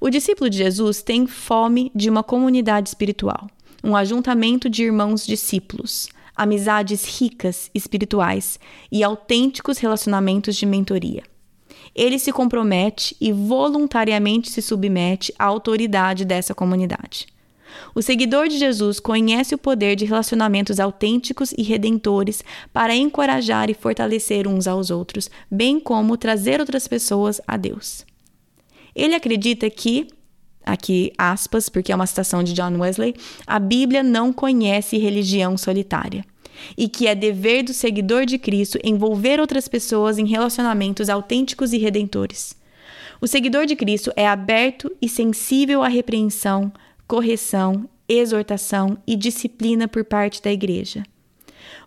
O 0.00 0.08
discípulo 0.08 0.48
de 0.48 0.58
Jesus 0.58 1.02
tem 1.02 1.26
fome 1.26 1.90
de 1.92 2.08
uma 2.08 2.22
comunidade 2.22 2.88
espiritual, 2.88 3.48
um 3.82 3.96
ajuntamento 3.96 4.70
de 4.70 4.84
irmãos 4.84 5.26
discípulos, 5.26 6.08
amizades 6.36 7.04
ricas 7.18 7.72
espirituais 7.74 8.56
e 8.92 9.02
autênticos 9.02 9.78
relacionamentos 9.78 10.54
de 10.54 10.64
mentoria. 10.64 11.24
ele 11.92 12.18
se 12.18 12.30
compromete 12.30 13.16
e 13.20 13.32
voluntariamente 13.32 14.50
se 14.50 14.62
submete 14.62 15.34
à 15.38 15.44
autoridade 15.44 16.24
dessa 16.24 16.54
comunidade. 16.54 17.26
O 17.94 18.02
seguidor 18.02 18.48
de 18.48 18.58
Jesus 18.58 19.00
conhece 19.00 19.54
o 19.54 19.58
poder 19.58 19.96
de 19.96 20.04
relacionamentos 20.04 20.78
autênticos 20.78 21.52
e 21.56 21.62
redentores 21.62 22.42
para 22.72 22.94
encorajar 22.94 23.70
e 23.70 23.74
fortalecer 23.74 24.46
uns 24.46 24.66
aos 24.66 24.90
outros, 24.90 25.30
bem 25.50 25.80
como 25.80 26.16
trazer 26.16 26.60
outras 26.60 26.86
pessoas 26.86 27.40
a 27.46 27.56
Deus. 27.56 28.04
Ele 28.94 29.14
acredita 29.14 29.68
que, 29.68 30.08
aqui 30.64 31.12
aspas, 31.18 31.68
porque 31.68 31.92
é 31.92 31.94
uma 31.94 32.06
citação 32.06 32.42
de 32.42 32.52
John 32.52 32.78
Wesley, 32.78 33.14
a 33.46 33.58
Bíblia 33.58 34.02
não 34.02 34.32
conhece 34.32 34.96
religião 34.98 35.56
solitária 35.56 36.24
e 36.76 36.88
que 36.88 37.06
é 37.06 37.14
dever 37.14 37.62
do 37.62 37.72
seguidor 37.72 38.24
de 38.24 38.38
Cristo 38.38 38.78
envolver 38.82 39.40
outras 39.40 39.68
pessoas 39.68 40.18
em 40.18 40.26
relacionamentos 40.26 41.08
autênticos 41.08 41.72
e 41.72 41.78
redentores. 41.78 42.56
O 43.20 43.26
seguidor 43.26 43.66
de 43.66 43.76
Cristo 43.76 44.12
é 44.16 44.26
aberto 44.26 44.94
e 45.00 45.08
sensível 45.08 45.82
à 45.82 45.88
repreensão, 45.88 46.72
correção, 47.06 47.88
exortação 48.08 48.98
e 49.06 49.16
disciplina 49.16 49.86
por 49.88 50.04
parte 50.04 50.42
da 50.42 50.52
igreja. 50.52 51.04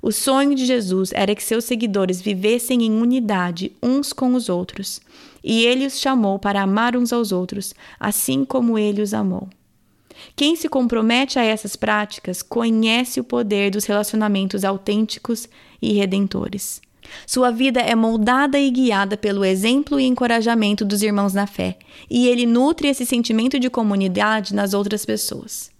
O 0.02 0.12
sonho 0.12 0.56
de 0.56 0.66
Jesus 0.66 1.12
era 1.14 1.36
que 1.36 1.44
seus 1.44 1.66
seguidores 1.66 2.22
vivessem 2.22 2.84
em 2.84 3.02
unidade 3.02 3.72
uns 3.84 4.14
com 4.14 4.34
os 4.34 4.48
outros, 4.48 5.02
e 5.44 5.66
ele 5.66 5.86
os 5.86 6.00
chamou 6.00 6.40
para 6.40 6.62
amar 6.62 6.96
uns 6.96 7.12
aos 7.12 7.32
outros, 7.32 7.74
assim 8.00 8.46
como 8.46 8.78
ele 8.78 9.02
os 9.02 9.14
amou. 9.14 9.50
Quem 10.36 10.56
se 10.56 10.68
compromete 10.68 11.40
a 11.40 11.44
essas 11.44 11.76
práticas 11.76 12.42
conhece 12.42 13.20
o 13.20 13.24
poder 13.24 13.72
dos 13.72 13.86
relacionamentos 13.86 14.64
autênticos 14.66 15.48
e 15.82 15.94
redentores. 15.94 16.82
Sua 17.26 17.52
vida 17.52 17.80
é 17.80 17.96
moldada 17.96 18.60
e 18.60 18.70
guiada 18.70 19.18
pelo 19.18 19.46
exemplo 19.46 20.00
e 20.00 20.06
encorajamento 20.06 20.84
dos 20.84 21.02
irmãos 21.02 21.34
na 21.34 21.48
fé, 21.48 21.78
e 22.10 22.28
ele 22.28 22.46
nutre 22.46 22.88
esse 22.88 23.06
sentimento 23.06 23.60
de 23.60 23.70
comunidade 23.70 24.54
nas 24.54 24.74
outras 24.74 25.06
pessoas. 25.06 25.72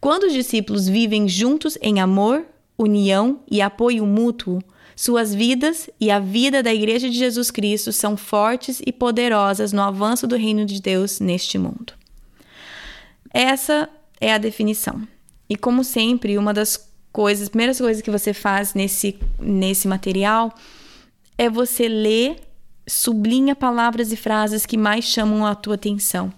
Quando 0.00 0.24
os 0.24 0.32
discípulos 0.32 0.88
vivem 0.88 1.28
juntos 1.28 1.76
em 1.82 2.00
amor, 2.00 2.44
união 2.78 3.40
e 3.50 3.60
apoio 3.60 4.06
mútuo, 4.06 4.62
suas 4.96 5.34
vidas 5.34 5.88
e 6.00 6.10
a 6.10 6.18
vida 6.18 6.62
da 6.62 6.74
Igreja 6.74 7.08
de 7.08 7.16
Jesus 7.16 7.50
Cristo 7.50 7.92
são 7.92 8.16
fortes 8.16 8.82
e 8.86 8.92
poderosas 8.92 9.72
no 9.72 9.80
avanço 9.80 10.26
do 10.26 10.36
reino 10.36 10.66
de 10.66 10.80
Deus 10.80 11.20
neste 11.20 11.56
mundo. 11.56 11.94
Essa 13.32 13.88
é 14.20 14.32
a 14.32 14.38
definição. 14.38 15.06
E 15.48 15.56
como 15.56 15.82
sempre, 15.84 16.36
uma 16.36 16.52
das 16.52 16.89
coisas, 17.12 17.48
primeiras 17.48 17.78
coisas 17.78 18.02
que 18.02 18.10
você 18.10 18.32
faz 18.32 18.74
nesse, 18.74 19.18
nesse 19.38 19.88
material 19.88 20.54
é 21.36 21.48
você 21.48 21.88
ler, 21.88 22.36
sublinha 22.86 23.56
palavras 23.56 24.12
e 24.12 24.16
frases 24.16 24.66
que 24.66 24.76
mais 24.76 25.04
chamam 25.04 25.46
a 25.46 25.54
tua 25.54 25.74
atenção. 25.74 26.32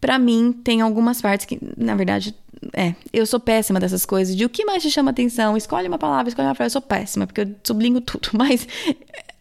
Para 0.00 0.18
mim, 0.18 0.52
tem 0.52 0.82
algumas 0.82 1.22
partes 1.22 1.46
que, 1.46 1.58
na 1.76 1.94
verdade, 1.94 2.34
é, 2.74 2.94
eu 3.12 3.24
sou 3.26 3.40
péssima 3.40 3.80
dessas 3.80 4.04
coisas. 4.04 4.36
De 4.36 4.44
o 4.44 4.48
que 4.48 4.64
mais 4.64 4.82
te 4.82 4.90
chama 4.90 5.10
atenção? 5.10 5.56
Escolhe 5.56 5.88
uma 5.88 5.98
palavra, 5.98 6.28
escolhe 6.28 6.46
uma 6.46 6.54
frase. 6.54 6.68
Eu 6.68 6.80
sou 6.80 6.82
péssima, 6.82 7.26
porque 7.26 7.40
eu 7.42 7.54
sublinho 7.64 8.00
tudo. 8.00 8.30
Mas 8.36 8.66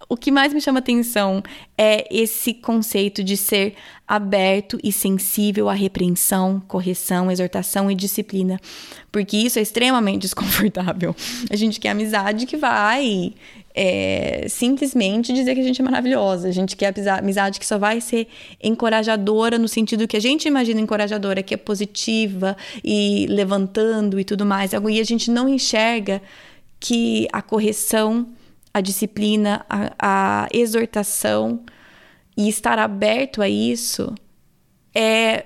o 0.08 0.16
que 0.16 0.32
mais 0.32 0.54
me 0.54 0.62
chama 0.62 0.80
atenção 0.80 1.42
é 1.78 2.08
esse 2.12 2.54
conceito 2.54 3.24
de 3.24 3.36
ser 3.36 3.74
aberto 4.08 4.80
e 4.84 4.92
sensível 4.92 5.68
à 5.68 5.74
repreensão, 5.74 6.62
correção, 6.68 7.32
exortação 7.32 7.90
e 7.90 7.96
disciplina, 7.96 8.60
porque 9.12 9.36
isso 9.38 9.58
é 9.58 9.62
extremamente 9.62 10.22
desconfortável. 10.24 11.16
A 11.50 11.56
gente 11.56 11.80
quer 11.80 11.90
amizade 11.90 12.46
que 12.46 12.56
vai 12.56 13.34
é, 13.74 14.46
simplesmente 14.48 15.34
dizer 15.34 15.56
que 15.56 15.62
a 15.62 15.64
gente 15.64 15.82
é 15.82 15.84
maravilhosa, 15.84 16.48
a 16.48 16.52
gente 16.52 16.76
quer 16.76 16.94
amizade 17.18 17.60
que 17.60 17.66
só 17.66 17.78
vai 17.78 18.00
ser 18.00 18.28
encorajadora 18.64 19.58
no 19.58 19.68
sentido 19.68 20.08
que 20.08 20.16
a 20.16 20.22
gente 20.22 20.48
imagina 20.48 20.80
encorajadora, 20.80 21.42
que 21.42 21.54
é 21.54 21.58
positiva 21.58 22.56
e 22.84 23.26
levantando 23.28 24.20
e 24.20 24.24
tudo 24.24 24.46
mais, 24.46 24.72
e 24.72 25.00
a 25.00 25.04
gente 25.04 25.32
não 25.32 25.50
enxerga 25.50 26.22
que 26.80 27.28
a 27.34 27.42
correção 27.42 28.28
a 28.76 28.82
disciplina, 28.82 29.66
a, 29.70 29.94
a 30.44 30.48
exortação 30.52 31.62
e 32.36 32.50
estar 32.50 32.78
aberto 32.78 33.42
a 33.42 33.48
isso 33.48 34.14
é, 34.94 35.46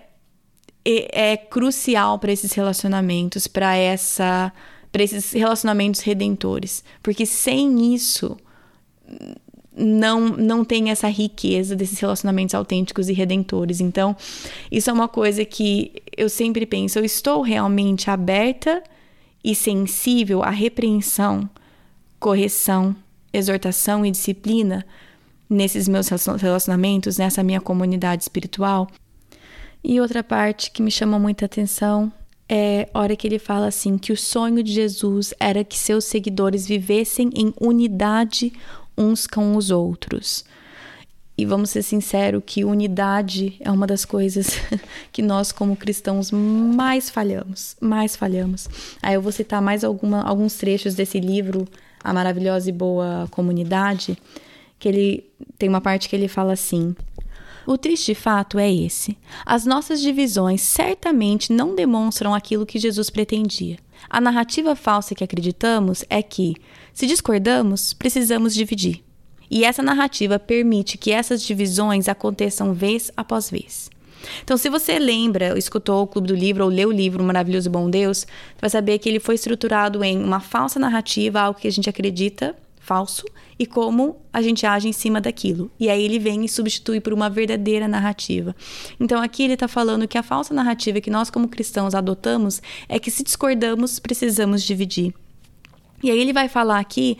é, 0.83 1.33
é 1.33 1.37
crucial 1.37 2.17
para 2.17 2.31
esses 2.31 2.53
relacionamentos, 2.53 3.45
para 3.45 3.75
essa 3.75 4.51
para 4.91 5.03
esses 5.03 5.31
relacionamentos 5.33 5.99
redentores, 5.99 6.83
porque 7.03 7.23
sem 7.23 7.93
isso 7.93 8.35
não 9.77 10.29
não 10.29 10.65
tem 10.65 10.89
essa 10.89 11.07
riqueza 11.07 11.75
desses 11.75 11.99
relacionamentos 11.99 12.55
autênticos 12.55 13.09
e 13.09 13.13
redentores. 13.13 13.79
Então, 13.79 14.17
isso 14.71 14.89
é 14.89 14.93
uma 14.93 15.07
coisa 15.07 15.45
que 15.45 16.01
eu 16.17 16.29
sempre 16.29 16.65
penso, 16.65 16.97
eu 16.97 17.05
estou 17.05 17.43
realmente 17.43 18.09
aberta 18.09 18.81
e 19.43 19.53
sensível 19.53 20.41
à 20.41 20.49
repreensão, 20.49 21.47
correção, 22.19 22.95
exortação 23.33 24.05
e 24.05 24.11
disciplina 24.11 24.85
nesses 25.49 25.87
meus 25.87 26.07
relacionamentos, 26.39 27.17
nessa 27.17 27.41
minha 27.43 27.59
comunidade 27.59 28.23
espiritual. 28.23 28.87
E 29.83 29.99
outra 29.99 30.23
parte 30.23 30.71
que 30.71 30.81
me 30.81 30.91
chama 30.91 31.17
muita 31.17 31.45
atenção 31.45 32.11
é 32.47 32.89
a 32.93 32.99
hora 32.99 33.15
que 33.15 33.27
ele 33.27 33.39
fala 33.39 33.67
assim 33.67 33.97
que 33.97 34.11
o 34.11 34.17
sonho 34.17 34.63
de 34.63 34.71
Jesus 34.71 35.33
era 35.39 35.63
que 35.63 35.77
seus 35.77 36.05
seguidores 36.05 36.67
vivessem 36.67 37.29
em 37.35 37.53
unidade 37.59 38.51
uns 38.97 39.25
com 39.25 39.55
os 39.55 39.71
outros. 39.71 40.43
E 41.37 41.45
vamos 41.45 41.69
ser 41.69 41.83
sinceros 41.83 42.43
que 42.45 42.65
unidade 42.65 43.55
é 43.61 43.71
uma 43.71 43.87
das 43.87 44.03
coisas 44.03 44.59
que 45.09 45.21
nós 45.21 45.53
como 45.53 45.75
cristãos 45.75 46.31
mais 46.31 47.09
falhamos, 47.09 47.77
mais 47.79 48.15
falhamos. 48.15 48.67
Aí 49.01 49.13
eu 49.13 49.21
vou 49.21 49.31
citar 49.31 49.61
mais 49.61 49.85
alguma, 49.85 50.21
alguns 50.21 50.55
trechos 50.55 50.95
desse 50.95 51.17
livro 51.17 51.65
a 52.03 52.13
maravilhosa 52.13 52.69
e 52.69 52.73
boa 52.73 53.27
comunidade, 53.31 54.17
que 54.77 54.87
ele 54.87 55.29
tem 55.57 55.67
uma 55.69 55.81
parte 55.81 56.09
que 56.09 56.15
ele 56.15 56.27
fala 56.27 56.53
assim: 56.53 56.95
o 57.67 57.77
triste 57.77 58.15
fato 58.15 58.57
é 58.57 58.73
esse. 58.73 59.17
As 59.45 59.65
nossas 59.65 60.01
divisões 60.01 60.61
certamente 60.61 61.53
não 61.53 61.75
demonstram 61.75 62.33
aquilo 62.33 62.65
que 62.65 62.79
Jesus 62.79 63.09
pretendia. 63.09 63.77
A 64.09 64.19
narrativa 64.19 64.75
falsa 64.75 65.13
que 65.13 65.23
acreditamos 65.23 66.03
é 66.09 66.23
que, 66.23 66.55
se 66.93 67.05
discordamos, 67.05 67.93
precisamos 67.93 68.55
dividir. 68.55 69.03
E 69.51 69.63
essa 69.63 69.83
narrativa 69.83 70.39
permite 70.39 70.97
que 70.97 71.11
essas 71.11 71.43
divisões 71.43 72.07
aconteçam 72.07 72.73
vez 72.73 73.11
após 73.15 73.49
vez. 73.49 73.89
Então, 74.43 74.57
se 74.57 74.69
você 74.69 74.99
lembra, 74.99 75.57
escutou 75.57 76.03
o 76.03 76.07
Clube 76.07 76.27
do 76.27 76.35
Livro 76.35 76.63
ou 76.63 76.69
leu 76.69 76.89
o 76.89 76.91
livro 76.91 77.23
Maravilhoso 77.23 77.69
e 77.69 77.71
Bom 77.71 77.89
Deus, 77.89 78.25
vai 78.59 78.69
saber 78.69 78.97
que 78.99 79.07
ele 79.07 79.19
foi 79.19 79.35
estruturado 79.35 80.03
em 80.03 80.21
uma 80.21 80.39
falsa 80.39 80.79
narrativa, 80.79 81.41
algo 81.41 81.59
que 81.59 81.67
a 81.67 81.71
gente 81.71 81.89
acredita 81.89 82.55
falso, 82.79 83.23
e 83.59 83.67
como 83.67 84.17
a 84.33 84.41
gente 84.41 84.65
age 84.65 84.87
em 84.87 84.93
cima 84.93 85.21
daquilo. 85.21 85.69
E 85.79 85.89
aí 85.89 86.03
ele 86.03 86.17
vem 86.17 86.43
e 86.43 86.49
substitui 86.49 86.99
por 86.99 87.13
uma 87.13 87.29
verdadeira 87.29 87.87
narrativa. 87.87 88.55
Então 88.99 89.21
aqui 89.21 89.43
ele 89.43 89.53
está 89.53 89.67
falando 89.67 90.07
que 90.07 90.17
a 90.17 90.23
falsa 90.23 90.55
narrativa 90.55 90.99
que 90.99 91.11
nós, 91.11 91.29
como 91.29 91.47
cristãos, 91.47 91.93
adotamos 91.93 92.61
é 92.87 92.97
que 92.97 93.11
se 93.11 93.23
discordamos, 93.23 93.99
precisamos 93.99 94.63
dividir. 94.63 95.13
E 96.01 96.09
aí 96.09 96.17
ele 96.17 96.33
vai 96.33 96.47
falar 96.47 96.79
aqui 96.79 97.17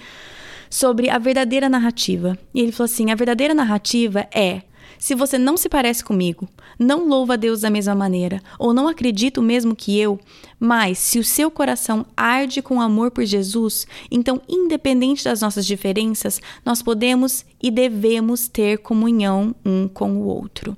sobre 0.70 1.10
a 1.10 1.18
verdadeira 1.18 1.68
narrativa. 1.68 2.38
E 2.54 2.62
ele 2.62 2.72
falou 2.72 2.86
assim: 2.86 3.12
a 3.12 3.16
verdadeira 3.16 3.54
narrativa 3.54 4.28
é 4.34 4.62
se 5.00 5.16
você 5.16 5.38
não 5.38 5.56
se 5.56 5.70
parece 5.70 6.04
comigo, 6.04 6.48
não 6.78 7.08
louva 7.08 7.34
a 7.34 7.38
Deus 7.38 7.62
da 7.62 7.70
mesma 7.70 7.96
maneira, 7.96 8.42
ou 8.60 8.74
não 8.74 8.88
acredita 8.88 9.40
o 9.40 9.44
mesmo 9.44 9.74
que 9.76 9.98
eu, 9.98 10.20
mas 10.60 11.00
se 11.00 11.18
o 11.18 11.24
seu 11.24 11.50
coração 11.50 12.06
arde 12.16 12.62
com 12.62 12.82
amor 12.82 13.10
por 13.10 13.24
Jesus, 13.24 13.88
então, 14.12 14.42
independente 14.48 15.24
das 15.24 15.42
nossas 15.42 15.66
diferenças, 15.66 16.42
nós 16.66 16.82
podemos 16.82 17.46
e 17.64 17.72
devemos 17.72 18.50
ter 18.50 18.80
comunhão 18.80 19.56
um 19.66 19.88
com 19.88 20.12
o 20.18 20.26
outro. 20.26 20.76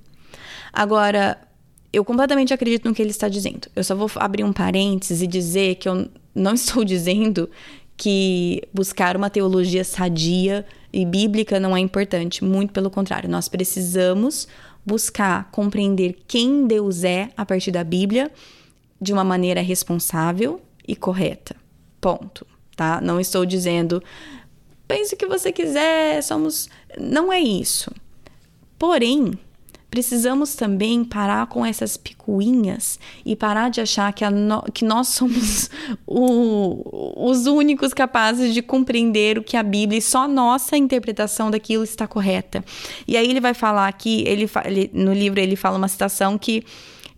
Agora, 0.71 1.37
eu 1.91 2.05
completamente 2.05 2.53
acredito 2.53 2.87
no 2.87 2.93
que 2.93 3.01
ele 3.01 3.09
está 3.11 3.27
dizendo. 3.27 3.67
Eu 3.75 3.83
só 3.83 3.95
vou 3.95 4.09
abrir 4.15 4.43
um 4.43 4.53
parênteses 4.53 5.21
e 5.21 5.27
dizer 5.27 5.75
que 5.75 5.89
eu 5.89 6.07
não 6.33 6.53
estou 6.55 6.85
dizendo 6.85 7.49
que 7.97 8.61
buscar 8.73 9.17
uma 9.17 9.29
teologia 9.29 9.83
sadia 9.83 10.65
e 10.93 11.05
bíblica 11.05 11.59
não 11.59 11.75
é 11.75 11.79
importante, 11.79 12.43
muito 12.43 12.73
pelo 12.73 12.89
contrário, 12.89 13.29
nós 13.29 13.47
precisamos 13.47 14.47
buscar 14.85 15.49
compreender 15.51 16.17
quem 16.27 16.65
Deus 16.65 17.03
é 17.03 17.29
a 17.37 17.45
partir 17.45 17.71
da 17.71 17.83
Bíblia 17.83 18.31
de 18.99 19.13
uma 19.13 19.23
maneira 19.23 19.61
responsável 19.61 20.61
e 20.87 20.95
correta. 20.95 21.55
Ponto, 21.99 22.45
tá? 22.75 22.99
Não 22.99 23.19
estou 23.19 23.45
dizendo 23.45 24.01
pense 24.91 25.15
o 25.15 25.17
que 25.17 25.25
você 25.25 25.53
quiser, 25.53 26.21
somos 26.21 26.67
não 26.99 27.31
é 27.31 27.39
isso. 27.39 27.89
Porém, 28.77 29.31
precisamos 29.91 30.55
também 30.55 31.03
parar 31.03 31.45
com 31.47 31.65
essas 31.65 31.97
picuinhas 31.97 32.97
e 33.25 33.35
parar 33.35 33.69
de 33.69 33.81
achar 33.81 34.11
que, 34.13 34.27
no, 34.29 34.63
que 34.73 34.85
nós 34.85 35.09
somos 35.13 35.69
o, 36.07 37.29
os 37.29 37.45
únicos 37.45 37.93
capazes 37.93 38.53
de 38.53 38.61
compreender 38.61 39.37
o 39.37 39.43
que 39.43 39.57
a 39.57 39.61
Bíblia 39.61 39.99
e 39.99 40.01
só 40.01 40.29
nossa 40.29 40.77
interpretação 40.77 41.51
daquilo 41.51 41.83
está 41.83 42.07
correta. 42.07 42.63
E 43.05 43.17
aí 43.17 43.29
ele 43.29 43.41
vai 43.41 43.53
falar 43.53 43.89
aqui, 43.89 44.23
ele, 44.25 44.49
ele 44.63 44.89
no 44.93 45.13
livro 45.13 45.41
ele 45.41 45.57
fala 45.57 45.77
uma 45.77 45.89
citação 45.89 46.37
que 46.37 46.63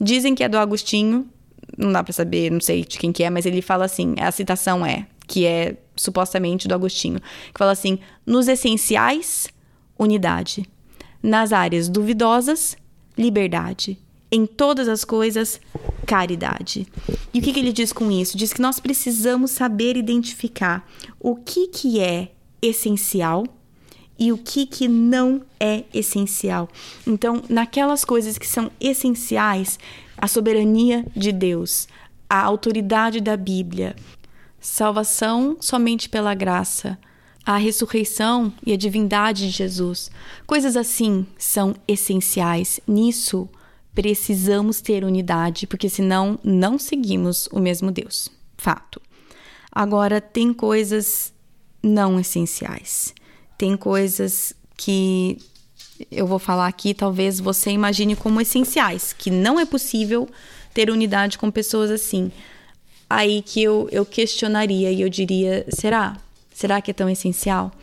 dizem 0.02 0.34
que 0.34 0.44
é 0.44 0.50
do 0.50 0.58
Agostinho, 0.58 1.28
não 1.78 1.92
dá 1.92 2.04
para 2.04 2.12
saber, 2.12 2.52
não 2.52 2.60
sei 2.60 2.84
de 2.84 2.98
quem 2.98 3.12
que 3.12 3.24
é, 3.24 3.30
mas 3.30 3.46
ele 3.46 3.62
fala 3.62 3.86
assim, 3.86 4.16
a 4.20 4.32
citação 4.32 4.84
é, 4.84 5.06
que 5.28 5.46
é 5.46 5.78
supostamente 5.96 6.68
do 6.68 6.74
Agostinho, 6.74 7.20
que 7.20 7.60
fala 7.60 7.72
assim: 7.72 8.00
nos 8.26 8.48
essenciais, 8.48 9.48
unidade 9.98 10.68
nas 11.24 11.54
áreas 11.54 11.88
duvidosas, 11.88 12.76
liberdade. 13.18 13.98
Em 14.30 14.46
todas 14.46 14.90
as 14.90 15.06
coisas, 15.06 15.62
caridade. 16.06 16.86
E 17.34 17.40
o 17.40 17.42
que, 17.42 17.54
que 17.54 17.60
ele 17.60 17.72
diz 17.72 17.94
com 17.94 18.12
isso? 18.12 18.38
Diz 18.38 18.52
que 18.52 18.62
nós 18.62 18.80
precisamos 18.80 19.52
saber 19.52 19.96
identificar 19.96 20.86
o 21.20 21.36
que, 21.36 21.68
que 21.68 22.00
é 22.02 22.32
essencial 22.62 23.46
e 24.20 24.32
o 24.32 24.38
que, 24.38 24.66
que 24.66 24.88
não 24.88 25.42
é 25.60 25.86
essencial. 25.94 26.68
Então, 27.08 27.42
naquelas 27.50 28.04
coisas 28.04 28.38
que 28.38 28.48
são 28.48 28.72
essenciais, 28.80 29.80
a 30.18 30.28
soberania 30.28 31.06
de 31.16 31.32
Deus, 31.32 31.88
a 32.30 32.42
autoridade 32.42 33.22
da 33.22 33.38
Bíblia, 33.38 33.96
salvação 34.60 35.58
somente 35.60 36.10
pela 36.10 36.34
graça, 36.34 36.98
a 37.46 37.58
ressurreição 37.58 38.54
e 38.66 38.72
a 38.72 38.78
divindade 38.78 39.48
de 39.48 39.50
Jesus. 39.50 40.10
Coisas 40.46 40.78
assim 40.78 41.26
são 41.38 41.76
essenciais. 41.88 42.80
Nisso 42.88 43.50
precisamos 43.94 44.82
ter 44.82 45.04
unidade, 45.04 45.68
porque 45.68 45.90
senão 45.90 46.40
não 46.44 46.80
seguimos 46.80 47.48
o 47.52 47.60
mesmo 47.60 47.92
Deus. 47.92 48.30
Fato. 48.58 49.02
Agora, 49.72 50.22
tem 50.22 50.54
coisas 50.54 51.34
não 51.82 52.20
essenciais. 52.20 53.14
Tem 53.58 53.76
coisas 53.76 54.54
que 54.78 55.38
eu 56.10 56.26
vou 56.26 56.40
falar 56.40 56.68
aqui, 56.68 56.94
talvez 56.94 57.40
você 57.40 57.72
imagine 57.72 58.16
como 58.16 58.42
essenciais, 58.42 59.14
que 59.14 59.30
não 59.30 59.60
é 59.60 59.66
possível 59.66 60.28
ter 60.74 60.90
unidade 60.90 61.38
com 61.38 61.52
pessoas 61.52 61.92
assim. 61.92 62.32
Aí 63.10 63.42
que 63.42 63.62
eu, 63.62 63.88
eu 63.92 64.06
questionaria 64.06 64.92
e 64.92 65.02
eu 65.02 65.10
diria: 65.10 65.66
será? 65.70 66.18
Será 66.64 66.82
que 66.82 66.92
é 66.92 66.94
tão 66.94 67.10
essencial? 67.10 67.74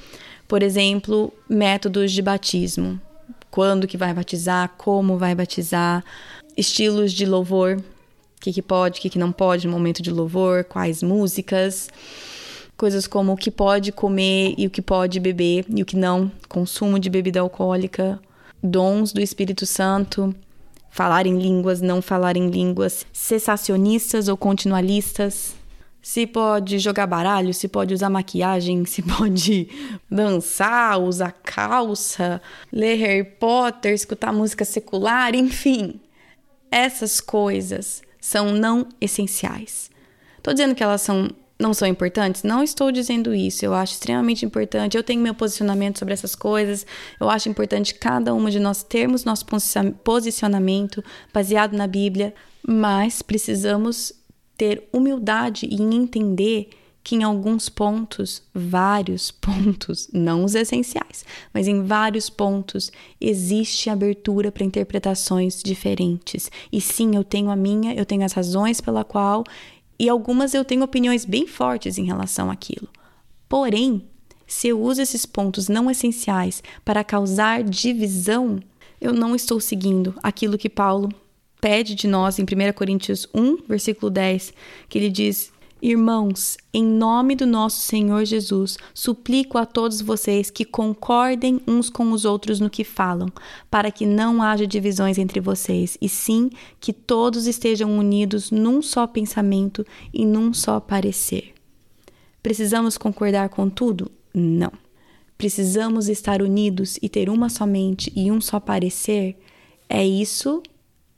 Por 0.48 0.62
exemplo, 0.62 1.30
métodos 1.46 2.12
de 2.12 2.22
batismo. 2.22 2.98
Quando 3.50 3.86
que 3.86 3.98
vai 3.98 4.14
batizar, 4.14 4.72
como 4.78 5.18
vai 5.18 5.34
batizar, 5.34 6.02
estilos 6.56 7.12
de 7.12 7.26
louvor, 7.26 7.76
o 7.76 8.40
que, 8.40 8.50
que 8.50 8.62
pode, 8.62 8.98
o 8.98 9.02
que, 9.02 9.10
que 9.10 9.18
não 9.18 9.32
pode 9.32 9.66
no 9.66 9.72
momento 9.74 10.00
de 10.00 10.10
louvor, 10.10 10.64
quais 10.64 11.02
músicas, 11.02 11.90
coisas 12.74 13.06
como 13.06 13.32
o 13.32 13.36
que 13.36 13.50
pode 13.50 13.92
comer 13.92 14.54
e 14.56 14.66
o 14.66 14.70
que 14.70 14.80
pode 14.80 15.20
beber 15.20 15.66
e 15.68 15.82
o 15.82 15.84
que 15.84 15.94
não, 15.94 16.32
consumo 16.48 16.98
de 16.98 17.10
bebida 17.10 17.40
alcoólica, 17.40 18.18
dons 18.62 19.12
do 19.12 19.20
Espírito 19.20 19.66
Santo, 19.66 20.34
falar 20.90 21.26
em 21.26 21.38
línguas, 21.38 21.82
não 21.82 22.00
falar 22.00 22.34
em 22.34 22.48
línguas, 22.48 23.04
cessacionistas 23.12 24.26
ou 24.26 24.38
continualistas, 24.38 25.59
se 26.02 26.26
pode 26.26 26.78
jogar 26.78 27.06
baralho, 27.06 27.52
se 27.52 27.68
pode 27.68 27.92
usar 27.92 28.10
maquiagem, 28.10 28.84
se 28.86 29.02
pode 29.02 29.68
dançar, 30.10 31.00
usar 31.00 31.32
calça, 31.32 32.40
ler 32.72 32.96
Harry 32.96 33.24
Potter, 33.24 33.92
escutar 33.92 34.32
música 34.32 34.64
secular, 34.64 35.34
enfim. 35.34 36.00
Essas 36.70 37.20
coisas 37.20 38.02
são 38.20 38.52
não 38.52 38.86
essenciais. 39.00 39.90
Estou 40.36 40.54
dizendo 40.54 40.74
que 40.74 40.82
elas 40.82 41.02
são, 41.02 41.28
não 41.58 41.74
são 41.74 41.86
importantes? 41.86 42.42
Não 42.42 42.62
estou 42.62 42.90
dizendo 42.92 43.34
isso. 43.34 43.64
Eu 43.64 43.74
acho 43.74 43.94
extremamente 43.94 44.44
importante. 44.44 44.96
Eu 44.96 45.02
tenho 45.02 45.20
meu 45.20 45.34
posicionamento 45.34 45.98
sobre 45.98 46.14
essas 46.14 46.34
coisas. 46.34 46.86
Eu 47.20 47.28
acho 47.28 47.48
importante 47.48 47.94
cada 47.94 48.32
uma 48.32 48.50
de 48.50 48.58
nós 48.58 48.82
termos 48.82 49.24
nosso 49.24 49.44
posicionamento 50.04 51.04
baseado 51.32 51.74
na 51.74 51.86
Bíblia, 51.86 52.32
mas 52.66 53.20
precisamos 53.20 54.19
ter 54.60 54.86
humildade 54.92 55.64
em 55.64 55.94
entender 55.94 56.68
que 57.02 57.16
em 57.16 57.22
alguns 57.22 57.70
pontos, 57.70 58.42
vários 58.52 59.30
pontos, 59.32 60.06
não 60.12 60.44
os 60.44 60.54
essenciais, 60.54 61.24
mas 61.54 61.66
em 61.66 61.82
vários 61.82 62.28
pontos 62.28 62.92
existe 63.18 63.88
abertura 63.88 64.52
para 64.52 64.62
interpretações 64.62 65.62
diferentes. 65.62 66.50
E 66.70 66.78
sim, 66.78 67.16
eu 67.16 67.24
tenho 67.24 67.48
a 67.48 67.56
minha, 67.56 67.94
eu 67.94 68.04
tenho 68.04 68.22
as 68.22 68.34
razões 68.34 68.82
pela 68.82 69.02
qual 69.02 69.44
e 69.98 70.10
algumas 70.10 70.52
eu 70.52 70.62
tenho 70.62 70.84
opiniões 70.84 71.24
bem 71.24 71.46
fortes 71.46 71.96
em 71.96 72.04
relação 72.04 72.50
àquilo. 72.50 72.88
Porém, 73.48 74.04
se 74.46 74.68
eu 74.68 74.78
uso 74.78 75.00
esses 75.00 75.24
pontos 75.24 75.70
não 75.70 75.90
essenciais 75.90 76.62
para 76.84 77.02
causar 77.02 77.62
divisão, 77.64 78.60
eu 79.00 79.14
não 79.14 79.34
estou 79.34 79.58
seguindo 79.58 80.14
aquilo 80.22 80.58
que 80.58 80.68
Paulo 80.68 81.08
pede 81.60 81.94
de 81.94 82.08
nós 82.08 82.38
em 82.38 82.42
1 82.42 82.72
Coríntios 82.74 83.26
1, 83.34 83.58
versículo 83.68 84.10
10, 84.10 84.52
que 84.88 84.98
ele 84.98 85.08
diz: 85.08 85.52
Irmãos, 85.82 86.58
em 86.74 86.84
nome 86.84 87.34
do 87.34 87.46
nosso 87.46 87.80
Senhor 87.80 88.24
Jesus, 88.26 88.76
suplico 88.92 89.56
a 89.56 89.64
todos 89.64 90.02
vocês 90.02 90.50
que 90.50 90.64
concordem 90.64 91.60
uns 91.66 91.88
com 91.88 92.12
os 92.12 92.26
outros 92.26 92.60
no 92.60 92.68
que 92.68 92.84
falam, 92.84 93.28
para 93.70 93.90
que 93.90 94.04
não 94.04 94.42
haja 94.42 94.66
divisões 94.66 95.16
entre 95.16 95.40
vocês, 95.40 95.96
e 96.00 96.08
sim 96.08 96.50
que 96.78 96.92
todos 96.92 97.46
estejam 97.46 97.98
unidos 97.98 98.50
num 98.50 98.82
só 98.82 99.06
pensamento 99.06 99.86
e 100.12 100.26
num 100.26 100.52
só 100.52 100.80
parecer. 100.80 101.54
Precisamos 102.42 102.98
concordar 102.98 103.48
com 103.48 103.68
tudo? 103.70 104.10
Não. 104.34 104.72
Precisamos 105.38 106.10
estar 106.10 106.42
unidos 106.42 106.98
e 107.00 107.08
ter 107.08 107.30
uma 107.30 107.48
só 107.48 107.64
mente 107.64 108.12
e 108.14 108.30
um 108.30 108.40
só 108.40 108.60
parecer? 108.60 109.38
É 109.88 110.06
isso 110.06 110.62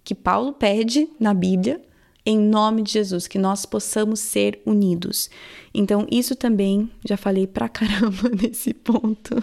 que 0.05 0.15
Paulo 0.15 0.53
pede 0.53 1.09
na 1.19 1.33
Bíblia, 1.33 1.81
em 2.25 2.39
nome 2.39 2.83
de 2.83 2.93
Jesus, 2.93 3.27
que 3.27 3.39
nós 3.39 3.67
possamos 3.67 4.21
ser 4.21 4.61
unidos. 4.65 5.29
Então, 5.75 6.07
isso 6.11 6.37
também 6.37 6.91
já 7.05 7.17
falei 7.17 7.47
pra 7.47 7.69
caramba 7.69 8.29
nesse 8.41 8.73
ponto. 8.73 9.43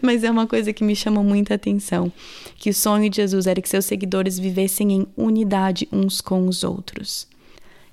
Mas 0.00 0.22
é 0.22 0.30
uma 0.30 0.46
coisa 0.46 0.72
que 0.72 0.84
me 0.84 0.94
chama 0.94 1.22
muita 1.22 1.54
atenção, 1.54 2.12
que 2.56 2.70
o 2.70 2.74
sonho 2.74 3.10
de 3.10 3.16
Jesus 3.16 3.46
era 3.46 3.60
que 3.60 3.68
seus 3.68 3.84
seguidores 3.84 4.38
vivessem 4.38 4.92
em 4.92 5.06
unidade 5.16 5.88
uns 5.92 6.20
com 6.20 6.46
os 6.46 6.62
outros. 6.62 7.26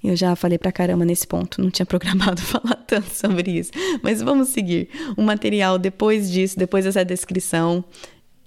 Eu 0.03 0.15
já 0.15 0.35
falei 0.35 0.59
pra 0.59 0.71
caramba 0.71 1.03
nesse 1.03 1.25
ponto, 1.25 1.59
não 1.59 1.71
tinha 1.71 1.85
programado 1.87 2.39
falar 2.39 2.75
tanto 2.85 3.09
sobre 3.09 3.51
isso. 3.51 3.71
Mas 4.03 4.21
vamos 4.21 4.49
seguir. 4.49 4.89
O 5.17 5.23
material 5.23 5.79
depois 5.79 6.31
disso, 6.31 6.57
depois 6.57 6.85
dessa 6.85 7.03
descrição 7.03 7.83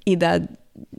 e 0.06 0.14
da 0.14 0.40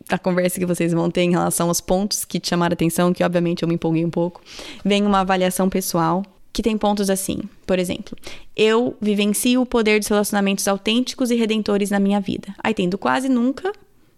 a 0.09 0.17
conversa 0.17 0.59
que 0.59 0.65
vocês 0.65 0.93
vão 0.93 1.09
ter 1.09 1.21
em 1.21 1.31
relação 1.31 1.67
aos 1.67 1.81
pontos 1.81 2.25
que 2.25 2.39
te 2.39 2.49
chamaram 2.49 2.73
atenção, 2.73 3.13
que 3.13 3.23
obviamente 3.23 3.63
eu 3.63 3.67
me 3.67 3.75
empolguei 3.75 4.03
um 4.03 4.09
pouco, 4.09 4.41
vem 4.83 5.05
uma 5.05 5.19
avaliação 5.19 5.69
pessoal 5.69 6.23
que 6.51 6.63
tem 6.63 6.77
pontos 6.77 7.09
assim. 7.09 7.41
Por 7.65 7.79
exemplo, 7.79 8.17
eu 8.55 8.97
vivencio 8.99 9.61
o 9.61 9.65
poder 9.65 9.99
dos 9.99 10.07
relacionamentos 10.07 10.67
autênticos 10.67 11.31
e 11.31 11.35
redentores 11.35 11.89
na 11.89 11.99
minha 11.99 12.19
vida. 12.19 12.53
Aí 12.63 12.73
tendo 12.73 12.97
quase 12.97 13.29
nunca, 13.29 13.71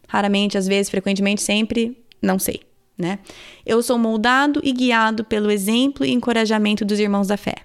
raramente, 0.07 0.57
às 0.57 0.67
vezes, 0.67 0.89
frequentemente, 0.89 1.41
sempre, 1.41 1.97
não 2.21 2.39
sei, 2.39 2.61
né? 2.97 3.19
Eu 3.65 3.83
sou 3.83 3.97
moldado 3.97 4.61
e 4.63 4.71
guiado 4.71 5.23
pelo 5.23 5.51
exemplo 5.51 6.05
e 6.05 6.11
encorajamento 6.11 6.85
dos 6.85 6.99
irmãos 6.99 7.27
da 7.27 7.37
fé. 7.37 7.55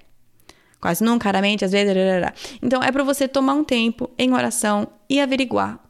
Quase 0.81 1.03
nunca, 1.03 1.29
raramente, 1.29 1.65
às 1.65 1.73
vezes. 1.73 1.95
Então 2.61 2.83
é 2.83 2.93
para 2.93 3.03
você 3.03 3.27
tomar 3.27 3.55
um 3.55 3.65
tempo 3.65 4.11
em 4.19 4.33
oração 4.33 4.89
e 5.09 5.21
averiguar 5.21 5.86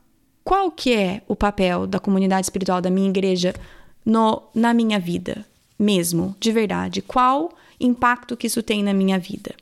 qual 0.46 0.70
que 0.70 0.94
é 0.94 1.22
o 1.26 1.34
papel 1.34 1.88
da 1.88 1.98
comunidade 1.98 2.46
espiritual 2.46 2.80
da 2.80 2.88
minha 2.88 3.08
igreja 3.08 3.52
no, 4.04 4.44
na 4.54 4.72
minha 4.72 4.96
vida 4.96 5.44
mesmo, 5.76 6.36
de 6.38 6.52
verdade? 6.52 7.02
Qual 7.02 7.52
impacto 7.80 8.36
que 8.36 8.46
isso 8.46 8.62
tem 8.62 8.80
na 8.80 8.94
minha 8.94 9.18
vida? 9.18 9.52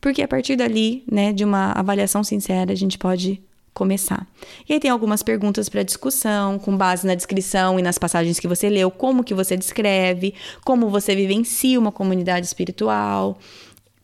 Porque 0.00 0.20
a 0.20 0.26
partir 0.26 0.56
dali, 0.56 1.04
né, 1.08 1.32
de 1.32 1.44
uma 1.44 1.70
avaliação 1.74 2.24
sincera, 2.24 2.72
a 2.72 2.74
gente 2.74 2.98
pode 2.98 3.40
começar. 3.72 4.26
E 4.68 4.72
aí 4.72 4.80
tem 4.80 4.90
algumas 4.90 5.22
perguntas 5.22 5.68
para 5.68 5.84
discussão, 5.84 6.58
com 6.58 6.76
base 6.76 7.06
na 7.06 7.14
descrição 7.14 7.78
e 7.78 7.82
nas 7.82 7.96
passagens 7.96 8.40
que 8.40 8.48
você 8.48 8.68
leu, 8.68 8.90
como 8.90 9.22
que 9.22 9.32
você 9.32 9.56
descreve, 9.56 10.34
como 10.64 10.90
você 10.90 11.14
vivencia 11.14 11.78
uma 11.78 11.92
comunidade 11.92 12.46
espiritual, 12.46 13.38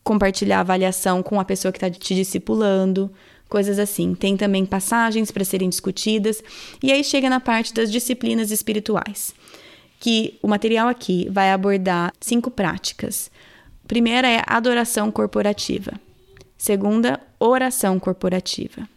compartilhar 0.05 0.59
a 0.59 0.61
avaliação 0.61 1.21
com 1.21 1.37
a 1.37 1.43
pessoa 1.43 1.69
que 1.73 1.77
está 1.77 1.89
te 1.89 2.15
discipulando 2.15 3.11
coisas 3.47 3.79
assim. 3.79 4.13
Tem 4.13 4.35
também 4.37 4.65
passagens 4.65 5.31
para 5.31 5.43
serem 5.43 5.69
discutidas, 5.69 6.43
e 6.81 6.91
aí 6.91 7.03
chega 7.03 7.29
na 7.29 7.39
parte 7.39 7.73
das 7.73 7.91
disciplinas 7.91 8.51
espirituais, 8.51 9.33
que 9.99 10.37
o 10.41 10.47
material 10.47 10.87
aqui 10.87 11.27
vai 11.31 11.51
abordar 11.51 12.13
cinco 12.19 12.51
práticas. 12.51 13.31
Primeira 13.87 14.27
é 14.27 14.43
adoração 14.45 15.09
corporativa. 15.09 15.93
Segunda, 16.57 17.19
oração 17.39 17.99
corporativa. 17.99 18.87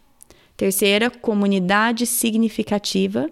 Terceira, 0.57 1.09
comunidade 1.09 2.05
significativa. 2.05 3.29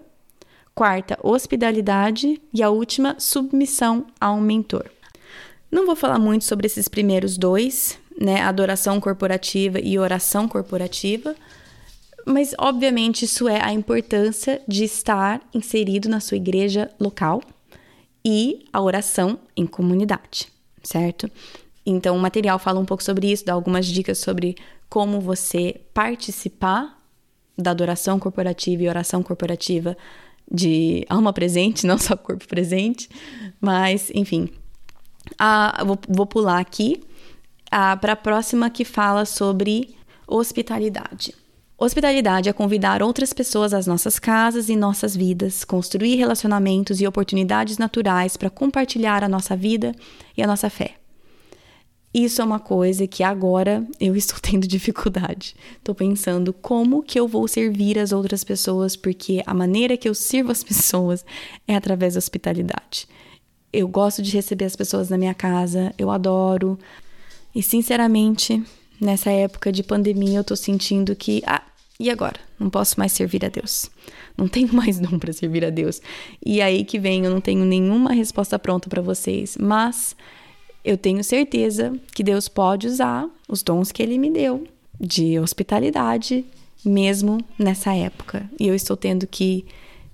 quarta, 0.74 1.18
hospitalidade 1.22 2.40
e 2.54 2.62
a 2.62 2.70
última, 2.70 3.14
submissão 3.18 4.06
a 4.18 4.32
um 4.32 4.40
mentor. 4.40 4.90
Não 5.70 5.84
vou 5.84 5.94
falar 5.94 6.18
muito 6.18 6.44
sobre 6.44 6.66
esses 6.66 6.88
primeiros 6.88 7.36
dois, 7.36 7.98
né, 8.20 8.42
adoração 8.42 9.00
corporativa 9.00 9.80
e 9.80 9.98
oração 9.98 10.46
corporativa, 10.46 11.34
mas 12.26 12.54
obviamente 12.58 13.24
isso 13.24 13.48
é 13.48 13.62
a 13.62 13.72
importância 13.72 14.60
de 14.68 14.84
estar 14.84 15.40
inserido 15.54 16.08
na 16.08 16.20
sua 16.20 16.36
igreja 16.36 16.90
local 17.00 17.42
e 18.22 18.66
a 18.70 18.80
oração 18.82 19.38
em 19.56 19.66
comunidade, 19.66 20.48
certo? 20.82 21.30
Então, 21.86 22.14
o 22.14 22.20
material 22.20 22.58
fala 22.58 22.78
um 22.78 22.84
pouco 22.84 23.02
sobre 23.02 23.32
isso, 23.32 23.46
dá 23.46 23.54
algumas 23.54 23.86
dicas 23.86 24.18
sobre 24.18 24.54
como 24.88 25.18
você 25.18 25.80
participar 25.94 27.00
da 27.56 27.70
adoração 27.70 28.18
corporativa 28.18 28.82
e 28.82 28.88
oração 28.88 29.22
corporativa 29.22 29.96
de 30.50 31.06
alma 31.08 31.32
presente, 31.32 31.86
não 31.88 31.96
só 31.96 32.16
corpo 32.16 32.46
presente, 32.46 33.08
mas 33.58 34.10
enfim. 34.14 34.50
Ah, 35.38 35.82
vou, 35.86 35.98
vou 36.08 36.26
pular 36.26 36.58
aqui 36.58 37.02
ah, 37.70 37.96
para 37.96 38.14
a 38.14 38.16
próxima 38.16 38.68
que 38.70 38.84
fala 38.84 39.24
sobre 39.24 39.94
hospitalidade. 40.26 41.34
Hospitalidade 41.78 42.48
é 42.48 42.52
convidar 42.52 43.02
outras 43.02 43.32
pessoas 43.32 43.72
às 43.72 43.86
nossas 43.86 44.18
casas 44.18 44.68
e 44.68 44.76
nossas 44.76 45.16
vidas, 45.16 45.64
construir 45.64 46.16
relacionamentos 46.16 47.00
e 47.00 47.06
oportunidades 47.06 47.78
naturais 47.78 48.36
para 48.36 48.50
compartilhar 48.50 49.24
a 49.24 49.28
nossa 49.28 49.56
vida 49.56 49.94
e 50.36 50.42
a 50.42 50.46
nossa 50.46 50.68
fé. 50.68 50.96
Isso 52.12 52.42
é 52.42 52.44
uma 52.44 52.58
coisa 52.58 53.06
que 53.06 53.22
agora 53.22 53.86
eu 53.98 54.14
estou 54.16 54.38
tendo 54.40 54.66
dificuldade. 54.66 55.54
Estou 55.78 55.94
pensando 55.94 56.52
como 56.52 57.02
que 57.02 57.18
eu 57.18 57.26
vou 57.26 57.46
servir 57.48 57.98
as 57.98 58.12
outras 58.12 58.44
pessoas, 58.44 58.96
porque 58.96 59.42
a 59.46 59.54
maneira 59.54 59.96
que 59.96 60.08
eu 60.08 60.14
sirvo 60.14 60.52
as 60.52 60.62
pessoas 60.64 61.24
é 61.66 61.74
através 61.74 62.14
da 62.14 62.18
hospitalidade. 62.18 63.08
Eu 63.72 63.86
gosto 63.86 64.20
de 64.20 64.32
receber 64.32 64.64
as 64.64 64.74
pessoas 64.74 65.08
na 65.08 65.16
minha 65.16 65.34
casa, 65.34 65.94
eu 65.96 66.10
adoro. 66.10 66.78
E 67.54 67.62
sinceramente, 67.62 68.62
nessa 69.00 69.30
época 69.30 69.72
de 69.72 69.82
pandemia, 69.82 70.38
eu 70.38 70.44
tô 70.44 70.54
sentindo 70.54 71.16
que, 71.16 71.42
ah, 71.46 71.62
e 71.98 72.08
agora? 72.08 72.40
Não 72.58 72.70
posso 72.70 72.98
mais 72.98 73.12
servir 73.12 73.44
a 73.44 73.48
Deus. 73.48 73.90
Não 74.36 74.48
tenho 74.48 74.72
mais 74.74 74.98
dom 74.98 75.18
para 75.18 75.32
servir 75.32 75.64
a 75.64 75.70
Deus. 75.70 76.00
E 76.44 76.62
aí 76.62 76.84
que 76.84 76.98
vem, 76.98 77.24
eu 77.24 77.30
não 77.30 77.40
tenho 77.40 77.64
nenhuma 77.64 78.12
resposta 78.12 78.58
pronta 78.58 78.88
para 78.88 79.02
vocês, 79.02 79.56
mas 79.60 80.16
eu 80.84 80.96
tenho 80.96 81.22
certeza 81.22 81.92
que 82.14 82.22
Deus 82.22 82.48
pode 82.48 82.86
usar 82.86 83.28
os 83.46 83.62
dons 83.62 83.92
que 83.92 84.02
Ele 84.02 84.16
me 84.18 84.30
deu 84.30 84.66
de 84.98 85.38
hospitalidade, 85.38 86.44
mesmo 86.84 87.38
nessa 87.58 87.94
época. 87.94 88.48
E 88.58 88.66
eu 88.66 88.74
estou 88.74 88.96
tendo 88.96 89.26
que 89.26 89.66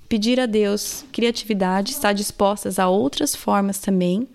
pedir 0.08 0.40
a 0.40 0.46
Deus 0.46 1.04
criatividade, 1.12 1.92
estar 1.92 2.12
dispostas 2.12 2.78
a 2.78 2.88
outras 2.88 3.34
formas 3.34 3.78
também 3.78 4.28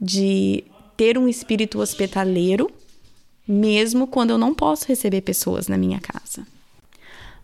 de 0.00 0.64
ter 1.00 1.16
um 1.16 1.26
espírito 1.26 1.80
hospitaleiro, 1.80 2.70
mesmo 3.48 4.06
quando 4.06 4.32
eu 4.32 4.36
não 4.36 4.52
posso 4.52 4.86
receber 4.86 5.22
pessoas 5.22 5.66
na 5.66 5.78
minha 5.78 5.98
casa. 5.98 6.46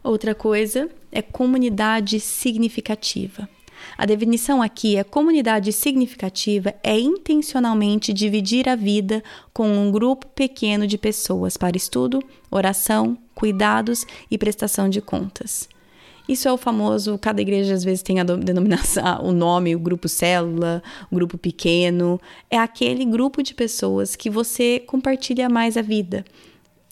Outra 0.05 0.35
coisa 0.35 0.91
é 1.11 1.23
comunidade 1.23 2.21
significativa. 2.21 3.49
A 3.97 4.05
definição 4.05 4.61
aqui 4.61 4.97
é 4.97 5.03
comunidade 5.03 5.73
significativa 5.73 6.75
é 6.83 7.01
intencionalmente 7.01 8.13
dividir 8.13 8.69
a 8.69 8.77
vida 8.77 9.25
com 9.55 9.67
um 9.67 9.91
grupo 9.91 10.27
pequeno 10.27 10.87
de 10.87 10.99
pessoas 10.99 11.57
para 11.57 11.79
estudo, 11.79 12.23
oração, 12.51 13.17
cuidados 13.35 14.05
e 14.31 14.37
prestação 14.37 14.87
de 14.87 15.01
contas. 15.01 15.67
Isso 16.29 16.49
é 16.49 16.53
o 16.53 16.57
famoso, 16.57 17.19
cada 17.19 17.41
igreja 17.41 17.75
às 17.75 17.85
vezes 17.85 18.03
tem 18.03 18.21
a 18.21 18.25
denominação, 18.25 19.23
o 19.25 19.33
nome, 19.33 19.77
o 19.77 19.79
grupo 19.79 20.09
célula, 20.09 20.83
o 21.11 21.15
grupo 21.15 21.39
pequeno. 21.39 22.21
É 22.51 22.59
aquele 22.59 23.05
grupo 23.05 23.43
de 23.43 23.55
pessoas 23.55 24.17
que 24.17 24.29
você 24.29 24.81
compartilha 24.87 25.49
mais 25.49 25.77
a 25.77 25.83
vida 25.83 26.25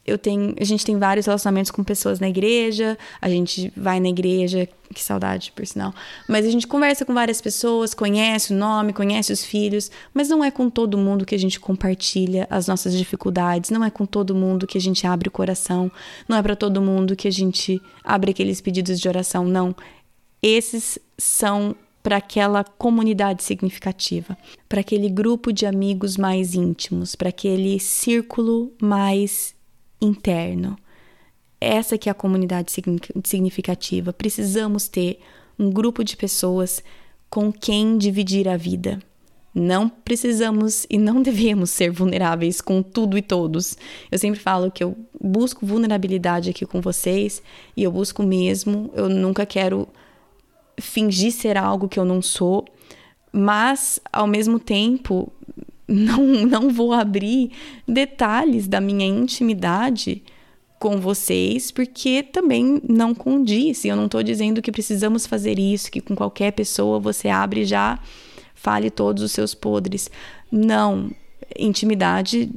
eu 0.06 0.18
tenho, 0.18 0.54
a 0.60 0.64
gente 0.64 0.84
tem 0.84 0.98
vários 0.98 1.26
relacionamentos 1.26 1.70
com 1.70 1.82
pessoas 1.82 2.20
na 2.20 2.28
igreja, 2.28 2.98
a 3.20 3.28
gente 3.28 3.72
vai 3.74 3.98
na 3.98 4.08
igreja, 4.08 4.68
que 4.92 5.02
saudade, 5.02 5.50
por 5.52 5.66
sinal. 5.66 5.94
Mas 6.28 6.46
a 6.46 6.50
gente 6.50 6.66
conversa 6.66 7.04
com 7.04 7.14
várias 7.14 7.40
pessoas, 7.40 7.94
conhece 7.94 8.52
o 8.52 8.56
nome, 8.56 8.92
conhece 8.92 9.32
os 9.32 9.44
filhos, 9.44 9.90
mas 10.12 10.28
não 10.28 10.44
é 10.44 10.50
com 10.50 10.68
todo 10.68 10.98
mundo 10.98 11.24
que 11.24 11.34
a 11.34 11.38
gente 11.38 11.58
compartilha 11.58 12.46
as 12.50 12.68
nossas 12.68 12.96
dificuldades, 12.96 13.70
não 13.70 13.82
é 13.82 13.90
com 13.90 14.04
todo 14.04 14.34
mundo 14.34 14.66
que 14.66 14.76
a 14.76 14.80
gente 14.80 15.06
abre 15.06 15.28
o 15.28 15.32
coração, 15.32 15.90
não 16.28 16.36
é 16.36 16.42
para 16.42 16.54
todo 16.54 16.82
mundo 16.82 17.16
que 17.16 17.26
a 17.26 17.32
gente 17.32 17.80
abre 18.04 18.32
aqueles 18.32 18.60
pedidos 18.60 19.00
de 19.00 19.08
oração, 19.08 19.44
não. 19.44 19.74
Esses 20.42 20.98
são 21.16 21.74
para 22.02 22.18
aquela 22.18 22.62
comunidade 22.62 23.42
significativa, 23.42 24.36
para 24.68 24.82
aquele 24.82 25.08
grupo 25.08 25.50
de 25.50 25.64
amigos 25.64 26.18
mais 26.18 26.54
íntimos, 26.54 27.14
para 27.14 27.30
aquele 27.30 27.80
círculo 27.80 28.70
mais 28.78 29.54
interno. 30.00 30.76
Essa 31.61 31.96
que 31.96 32.09
é 32.09 32.12
a 32.12 32.14
comunidade 32.14 32.72
significativa. 33.24 34.12
Precisamos 34.12 34.88
ter 34.88 35.20
um 35.59 35.70
grupo 35.70 36.04
de 36.04 36.16
pessoas 36.16 36.83
com 37.30 37.52
quem 37.52 37.96
dividir 37.96 38.48
a 38.48 38.57
vida. 38.57 39.00
Não 39.54 39.88
precisamos 39.88 40.85
e 40.90 40.98
não 40.98 41.22
devemos 41.22 41.70
ser 41.70 41.90
vulneráveis 41.90 42.61
com 42.61 42.83
tudo 42.83 43.16
e 43.16 43.22
todos. 43.22 43.78
Eu 44.11 44.18
sempre 44.18 44.40
falo 44.40 44.70
que 44.70 44.83
eu 44.83 44.96
busco 45.20 45.64
vulnerabilidade 45.64 46.50
aqui 46.50 46.66
com 46.66 46.80
vocês 46.80 47.42
e 47.76 47.83
eu 47.83 47.92
busco 47.92 48.22
mesmo. 48.22 48.90
Eu 48.94 49.09
nunca 49.09 49.46
quero 49.46 49.88
fingir 50.80 51.33
ser 51.33 51.57
algo 51.57 51.88
que 51.88 51.98
eu 52.00 52.04
não 52.04 52.20
sou, 52.20 52.64
mas 53.33 54.00
ao 54.12 54.26
mesmo 54.26 54.59
tempo 54.59 55.33
não, 55.86 56.24
não 56.46 56.70
vou 56.70 56.92
abrir 56.92 57.50
detalhes 57.86 58.66
da 58.66 58.80
minha 58.80 59.06
intimidade 59.06 60.22
com 60.78 61.00
vocês, 61.00 61.70
porque 61.70 62.22
também 62.22 62.80
não 62.88 63.14
condiz. 63.14 63.84
Eu 63.84 63.96
não 63.96 64.06
estou 64.06 64.22
dizendo 64.22 64.60
que 64.60 64.72
precisamos 64.72 65.26
fazer 65.26 65.58
isso, 65.58 65.90
que 65.90 66.00
com 66.00 66.14
qualquer 66.14 66.52
pessoa 66.52 67.00
você 67.00 67.28
abre 67.28 67.62
e 67.62 67.64
já 67.64 67.98
fale 68.54 68.90
todos 68.90 69.22
os 69.22 69.32
seus 69.32 69.54
podres. 69.54 70.10
Não. 70.50 71.10
Intimidade 71.58 72.50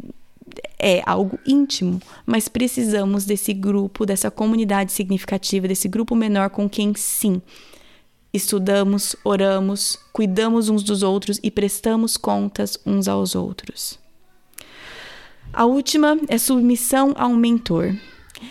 é 0.80 1.02
algo 1.06 1.38
íntimo, 1.46 2.02
mas 2.26 2.48
precisamos 2.48 3.26
desse 3.26 3.54
grupo, 3.54 4.06
dessa 4.06 4.32
comunidade 4.32 4.92
significativa, 4.92 5.68
desse 5.68 5.88
grupo 5.88 6.16
menor 6.16 6.50
com 6.50 6.70
quem 6.70 6.94
sim 6.96 7.42
estudamos, 8.38 9.16
oramos, 9.24 10.00
cuidamos 10.14 10.70
uns 10.70 10.84
dos 10.84 11.04
outros 11.04 11.40
e 11.44 11.52
prestamos 11.52 12.16
contas 12.16 12.80
uns 12.86 13.08
aos 13.08 13.36
outros. 13.36 14.00
A 15.52 15.66
última 15.66 16.18
é 16.28 16.38
submissão 16.38 17.14
a 17.18 17.28
um 17.28 17.36
mentor. 17.36 17.96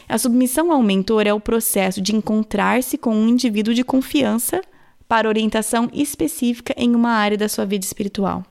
A 0.08 0.18
submissão 0.18 0.72
a 0.72 0.76
um 0.76 0.82
mentor 0.82 1.26
é 1.26 1.32
o 1.32 1.40
processo 1.40 2.00
de 2.00 2.14
encontrar-se 2.14 2.98
com 2.98 3.14
um 3.14 3.28
indivíduo 3.28 3.72
de 3.72 3.84
confiança 3.84 4.60
para 5.08 5.28
orientação 5.28 5.88
específica 5.92 6.74
em 6.76 6.94
uma 6.94 7.10
área 7.10 7.38
da 7.38 7.48
sua 7.48 7.64
vida 7.64 7.84
espiritual. 7.84 8.44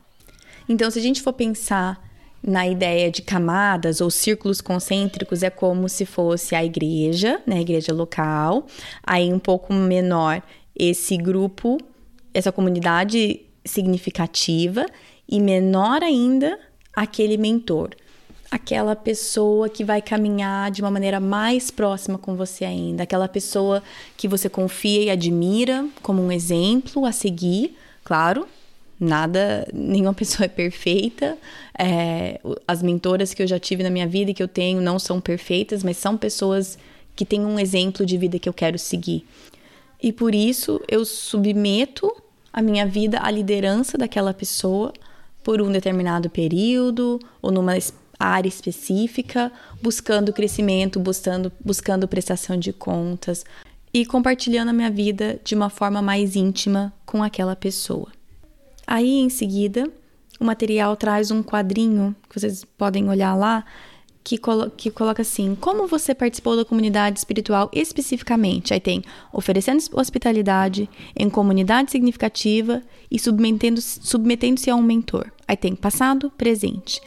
Então, 0.68 0.90
se 0.90 0.98
a 0.98 1.02
gente 1.02 1.22
for 1.22 1.34
pensar 1.34 2.02
na 2.42 2.68
ideia 2.68 3.12
de 3.12 3.22
camadas 3.22 4.00
ou 4.02 4.10
círculos 4.10 4.62
concêntricos, 4.62 5.44
é 5.44 5.50
como 5.50 5.90
se 5.90 6.06
fosse 6.06 6.56
a 6.56 6.64
igreja, 6.64 7.42
né, 7.46 7.58
a 7.58 7.62
igreja 7.62 7.92
local, 7.94 8.68
aí 9.04 9.34
um 9.34 9.40
pouco 9.40 9.74
menor 9.74 10.42
esse 10.76 11.16
grupo, 11.18 11.78
essa 12.34 12.52
comunidade 12.52 13.42
significativa 13.64 14.86
e 15.28 15.40
menor 15.40 16.04
ainda 16.04 16.60
aquele 16.94 17.38
mentor, 17.38 17.92
aquela 18.52 18.96
pessoa 18.96 19.68
que 19.68 19.84
vai 19.84 20.02
caminhar 20.02 20.70
de 20.72 20.82
uma 20.82 20.92
maneira 20.92 21.20
mais 21.20 21.72
próxima 21.72 22.18
com 22.18 22.36
você 22.36 22.64
ainda, 22.64 23.04
aquela 23.04 23.28
pessoa 23.28 23.82
que 24.16 24.28
você 24.28 24.48
confia 24.48 25.04
e 25.04 25.10
admira 25.10 25.88
como 26.02 26.22
um 26.22 26.32
exemplo 26.32 27.06
a 27.06 27.12
seguir, 27.12 27.76
claro. 28.04 28.48
Nada, 28.98 29.68
nenhuma 29.74 30.14
pessoa 30.16 30.46
é 30.46 30.48
perfeita. 30.48 31.38
É, 31.78 32.40
as 32.66 32.82
mentoras 32.82 33.34
que 33.34 33.44
eu 33.44 33.48
já 33.48 33.60
tive 33.60 33.84
na 33.84 33.90
minha 33.90 34.08
vida 34.08 34.32
e 34.32 34.34
que 34.34 34.42
eu 34.42 34.48
tenho 34.48 34.80
não 34.80 34.98
são 34.98 35.20
perfeitas, 35.20 35.84
mas 35.84 35.98
são 35.98 36.16
pessoas 36.16 36.78
que 37.14 37.26
têm 37.26 37.46
um 37.46 37.60
exemplo 37.60 38.06
de 38.06 38.18
vida 38.18 38.40
que 38.40 38.48
eu 38.48 38.54
quero 38.54 38.80
seguir 38.80 39.26
e 40.02 40.12
por 40.12 40.36
isso 40.36 40.82
eu 40.88 41.06
submeto 41.06 42.12
a 42.52 42.62
minha 42.62 42.86
vida 42.86 43.20
à 43.22 43.30
liderança 43.30 43.98
daquela 43.98 44.34
pessoa 44.34 44.94
por 45.44 45.62
um 45.62 45.72
determinado 45.72 46.30
período 46.30 47.20
ou 47.42 47.52
numa 47.52 47.74
área 48.20 48.48
específica, 48.48 49.52
buscando 49.82 50.34
crescimento, 50.34 51.00
buscando, 51.00 51.52
buscando 51.64 52.08
prestação 52.08 52.58
de 52.58 52.72
contas 52.72 53.46
e 53.94 54.06
compartilhando 54.06 54.70
a 54.70 54.74
minha 54.74 54.90
vida 54.90 55.40
de 55.44 55.54
uma 55.54 55.70
forma 55.70 56.02
mais 56.02 56.36
íntima 56.36 56.94
com 57.06 57.22
aquela 57.22 57.56
pessoa. 57.56 58.12
Aí 58.88 59.20
em 59.20 59.30
seguida, 59.30 59.90
o 60.40 60.46
material 60.46 60.96
traz 60.96 61.32
um 61.32 61.42
quadrinho 61.42 62.16
que 62.30 62.40
vocês 62.40 62.66
podem 62.78 63.10
olhar 63.10 63.36
lá 63.36 63.66
que, 64.26 64.40
colo 64.40 64.72
que 64.72 64.90
coloca 64.90 65.22
assim: 65.22 65.56
como 65.56 65.88
você 65.88 66.16
participou 66.16 66.58
da 66.58 66.66
comunidade 66.66 67.20
espiritual 67.20 67.70
especificamente? 67.72 68.74
Aí 68.74 68.80
tem 68.80 69.04
oferecendo 69.32 69.82
hospitalidade 69.94 70.90
em 71.16 71.30
comunidade 71.30 71.92
significativa 71.92 72.82
e 73.10 73.20
submetendo-se 73.20 74.00
submetendo 74.02 74.60
a 74.70 74.76
um 74.76 74.82
mentor. 74.82 75.32
Aí 75.48 75.56
tem 75.56 75.76
passado, 75.76 76.32
presente. 76.32 77.00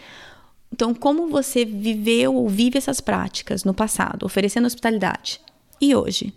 Então, 0.73 0.95
como 0.95 1.29
você 1.29 1.65
viveu 1.65 2.35
ou 2.35 2.49
vive 2.49 2.79
essas 2.79 3.01
práticas 3.01 3.65
no 3.65 3.75
passado, 3.75 4.25
oferecendo 4.25 4.67
hospitalidade? 4.67 5.41
E 5.81 5.95
hoje? 5.95 6.33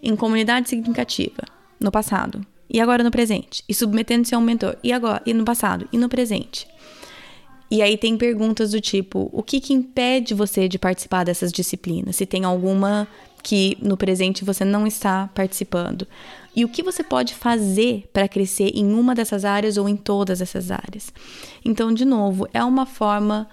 Em 0.00 0.14
comunidade 0.14 0.68
significativa, 0.68 1.42
no 1.80 1.90
passado. 1.90 2.46
E 2.70 2.80
agora 2.80 3.02
no 3.02 3.10
presente? 3.10 3.64
E 3.68 3.74
submetendo-se 3.74 4.34
a 4.34 4.38
um 4.38 4.42
mentor? 4.42 4.76
E 4.84 4.92
agora? 4.92 5.20
E 5.26 5.34
no 5.34 5.44
passado? 5.44 5.88
E 5.92 5.98
no 5.98 6.08
presente? 6.08 6.68
E 7.72 7.80
aí 7.80 7.96
tem 7.96 8.18
perguntas 8.18 8.72
do 8.72 8.82
tipo: 8.82 9.30
o 9.32 9.42
que, 9.42 9.58
que 9.58 9.72
impede 9.72 10.34
você 10.34 10.68
de 10.68 10.78
participar 10.78 11.24
dessas 11.24 11.50
disciplinas? 11.50 12.16
Se 12.16 12.26
tem 12.26 12.44
alguma 12.44 13.08
que 13.42 13.78
no 13.80 13.96
presente 13.96 14.44
você 14.44 14.62
não 14.62 14.86
está 14.86 15.30
participando. 15.34 16.06
E 16.54 16.66
o 16.66 16.68
que 16.68 16.82
você 16.82 17.02
pode 17.02 17.34
fazer 17.34 18.10
para 18.12 18.28
crescer 18.28 18.72
em 18.74 18.92
uma 18.92 19.14
dessas 19.14 19.42
áreas 19.46 19.78
ou 19.78 19.88
em 19.88 19.96
todas 19.96 20.42
essas 20.42 20.70
áreas? 20.70 21.10
Então, 21.64 21.94
de 21.94 22.04
novo, 22.04 22.46
é 22.52 22.62
uma 22.62 22.84
forma 22.84 23.48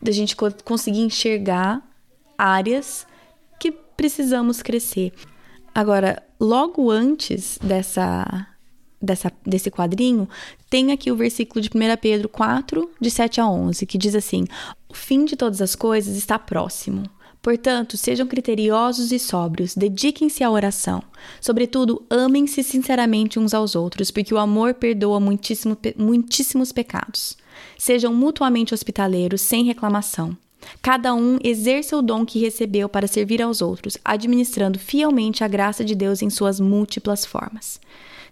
da 0.00 0.10
gente 0.10 0.34
conseguir 0.64 1.02
enxergar 1.02 1.86
áreas 2.38 3.06
que 3.60 3.70
precisamos 3.70 4.62
crescer. 4.62 5.12
Agora, 5.74 6.22
logo 6.40 6.90
antes 6.90 7.58
dessa, 7.62 8.46
dessa, 9.02 9.32
desse 9.44 9.70
quadrinho, 9.70 10.28
tem 10.70 10.92
aqui 10.92 11.10
o 11.10 11.16
versículo 11.16 11.60
de 11.60 11.68
1 11.68 11.96
Pedro 12.00 12.28
4, 12.28 12.90
de 13.00 13.10
7 13.10 13.40
a 13.40 13.48
11, 13.48 13.84
que 13.86 13.98
diz 13.98 14.14
assim: 14.14 14.44
O 14.88 14.94
fim 14.94 15.24
de 15.24 15.36
todas 15.36 15.60
as 15.60 15.74
coisas 15.74 16.16
está 16.16 16.38
próximo. 16.38 17.04
Portanto, 17.42 17.96
sejam 17.96 18.24
criteriosos 18.28 19.10
e 19.10 19.18
sóbrios, 19.18 19.74
dediquem-se 19.74 20.44
à 20.44 20.50
oração. 20.50 21.02
Sobretudo, 21.40 22.00
amem-se 22.08 22.62
sinceramente 22.62 23.36
uns 23.36 23.52
aos 23.52 23.74
outros, 23.74 24.12
porque 24.12 24.32
o 24.32 24.38
amor 24.38 24.74
perdoa 24.74 25.18
muitíssimo, 25.18 25.76
muitíssimos 25.96 26.70
pecados. 26.70 27.36
Sejam 27.76 28.14
mutuamente 28.14 28.72
hospitaleiros, 28.72 29.40
sem 29.40 29.64
reclamação. 29.64 30.36
Cada 30.80 31.12
um 31.14 31.38
exerça 31.42 31.96
o 31.96 32.02
dom 32.02 32.24
que 32.24 32.38
recebeu 32.38 32.88
para 32.88 33.08
servir 33.08 33.42
aos 33.42 33.60
outros, 33.60 33.98
administrando 34.04 34.78
fielmente 34.78 35.42
a 35.42 35.48
graça 35.48 35.84
de 35.84 35.96
Deus 35.96 36.22
em 36.22 36.30
suas 36.30 36.60
múltiplas 36.60 37.26
formas. 37.26 37.80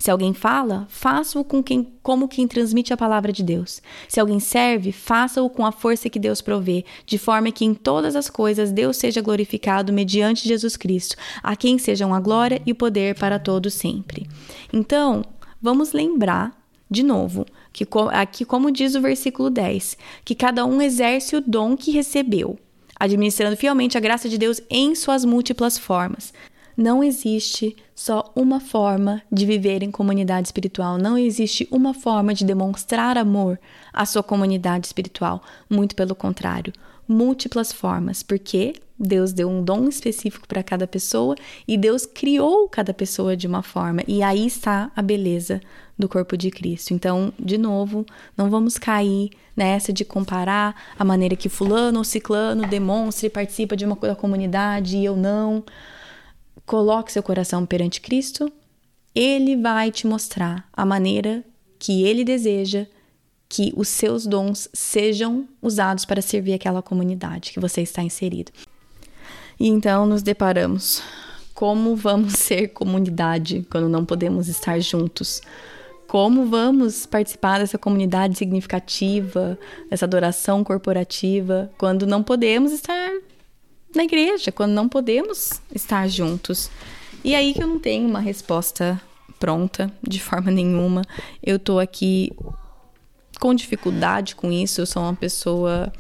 Se 0.01 0.11
alguém 0.11 0.33
fala, 0.33 0.87
faça-o 0.89 1.45
com 1.45 1.63
quem, 1.63 1.93
como 2.03 2.27
quem 2.27 2.49
transmite 2.49 2.91
a 2.91 2.97
palavra 2.97 3.31
de 3.31 3.43
Deus. 3.43 3.83
Se 4.09 4.19
alguém 4.19 4.41
serve, 4.41 4.93
faça-o 4.93 5.51
com 5.51 5.65
a 5.65 5.71
força 5.71 6.09
que 6.09 6.19
Deus 6.19 6.41
provê, 6.41 6.87
de 7.05 7.19
forma 7.19 7.53
que 7.53 7.67
em 7.67 7.75
todas 7.75 8.17
as 8.17 8.31
coisas 8.31 8.73
Deus 8.73 8.97
seja 8.97 9.21
glorificado 9.21 9.93
mediante 9.93 10.49
Jesus 10.49 10.75
Cristo, 10.75 11.17
a 11.43 11.55
quem 11.55 11.79
sejam 11.79 12.15
a 12.15 12.19
glória 12.19 12.63
e 12.65 12.73
o 12.73 12.75
poder 12.75 13.15
para 13.15 13.39
todos 13.39 13.75
sempre. 13.75 14.27
Então, 14.73 15.23
vamos 15.61 15.93
lembrar, 15.93 16.59
de 16.91 17.03
novo, 17.03 17.45
que 17.71 17.87
aqui 18.13 18.47
como 18.47 18.71
diz 18.71 18.95
o 18.95 19.03
versículo 19.03 19.51
10, 19.51 19.99
que 20.25 20.35
cada 20.35 20.65
um 20.65 20.81
exerce 20.81 21.37
o 21.37 21.43
dom 21.43 21.77
que 21.77 21.91
recebeu, 21.91 22.59
administrando 22.99 23.55
fielmente 23.55 23.99
a 23.99 24.01
graça 24.01 24.31
de 24.31 24.39
Deus 24.39 24.63
em 24.71 24.95
suas 24.95 25.27
múltiplas 25.27 25.77
formas. 25.77 26.33
Não 26.81 27.05
existe 27.05 27.77
só 27.95 28.33
uma 28.35 28.59
forma 28.59 29.21
de 29.31 29.45
viver 29.45 29.83
em 29.83 29.91
comunidade 29.91 30.49
espiritual, 30.49 30.97
não 30.97 31.19
existe 31.19 31.69
uma 31.71 31.93
forma 31.93 32.33
de 32.33 32.43
demonstrar 32.43 33.19
amor 33.19 33.61
à 33.93 34.07
sua 34.07 34.23
comunidade 34.23 34.87
espiritual. 34.87 35.43
Muito 35.69 35.95
pelo 35.95 36.15
contrário, 36.15 36.73
múltiplas 37.07 37.71
formas, 37.71 38.23
porque 38.23 38.77
Deus 38.99 39.31
deu 39.31 39.51
um 39.51 39.63
dom 39.63 39.89
específico 39.89 40.49
para 40.49 40.63
cada 40.63 40.87
pessoa 40.87 41.37
e 41.69 41.77
Deus 41.77 42.07
criou 42.07 42.67
cada 42.67 42.95
pessoa 42.95 43.37
de 43.37 43.47
uma 43.47 43.63
forma, 43.63 44.01
e 44.09 44.23
aí 44.23 44.47
está 44.47 44.91
a 44.97 45.03
beleza 45.03 45.61
do 45.99 46.09
corpo 46.09 46.35
de 46.35 46.51
Cristo. 46.51 46.95
Então, 46.95 47.31
de 47.39 47.59
novo, 47.59 48.07
não 48.35 48.49
vamos 48.49 48.79
cair 48.79 49.29
nessa 49.55 49.93
de 49.93 50.03
comparar 50.03 50.75
a 50.99 51.05
maneira 51.05 51.37
que 51.37 51.51
fulano 51.51 51.99
ou 51.99 52.05
ciclano 52.05 52.67
demonstra 52.67 53.27
e 53.27 53.31
participa 53.31 53.77
de 53.77 53.85
uma 53.85 53.97
comunidade 53.97 54.97
e 54.97 55.05
eu 55.05 55.15
não. 55.15 55.63
Coloque 56.71 57.11
seu 57.11 57.21
coração 57.21 57.67
perante 57.67 58.01
Cristo, 58.01 58.49
ele 59.13 59.57
vai 59.57 59.91
te 59.91 60.07
mostrar 60.07 60.69
a 60.73 60.87
maneira 60.87 61.43
que 61.81 62.05
ele 62.05 62.23
deseja 62.23 62.87
que 63.49 63.73
os 63.77 63.89
seus 63.89 64.25
dons 64.25 64.69
sejam 64.73 65.49
usados 65.61 66.05
para 66.05 66.23
servir 66.23 66.53
aquela 66.53 66.81
comunidade 66.81 67.51
que 67.51 67.59
você 67.59 67.81
está 67.81 68.05
inserido. 68.05 68.53
E 69.59 69.67
então 69.67 70.07
nos 70.07 70.23
deparamos 70.23 71.03
como 71.55 71.97
vamos 71.97 72.35
ser 72.39 72.69
comunidade 72.69 73.67
quando 73.69 73.89
não 73.89 74.05
podemos 74.05 74.47
estar 74.47 74.79
juntos? 74.79 75.43
Como 76.07 76.47
vamos 76.47 77.05
participar 77.05 77.59
dessa 77.59 77.79
comunidade 77.79 78.39
significativa, 78.39 79.59
dessa 79.91 80.05
adoração 80.05 80.63
corporativa, 80.63 81.69
quando 81.77 82.07
não 82.07 82.23
podemos 82.23 82.71
estar 82.71 83.11
na 83.95 84.05
igreja, 84.05 84.53
quando 84.53 84.73
não 84.73 84.89
podemos 84.89 85.61
estar 85.75 86.09
juntos. 86.09 86.71
E 87.25 87.35
aí 87.35 87.53
que 87.53 87.63
eu 87.63 87.67
não 87.67 87.79
tenho 87.79 88.09
uma 88.09 88.21
resposta 88.21 89.01
pronta 89.39 89.93
de 90.03 90.21
forma 90.21 90.51
nenhuma. 90.51 91.03
Eu 91.43 91.59
tô 91.59 91.79
aqui 91.79 92.33
com 93.39 93.55
dificuldade 93.55 94.37
com 94.37 94.53
isso, 94.53 94.81
eu 94.81 94.87
sou 94.87 95.03
uma 95.03 95.15
pessoa 95.15 95.93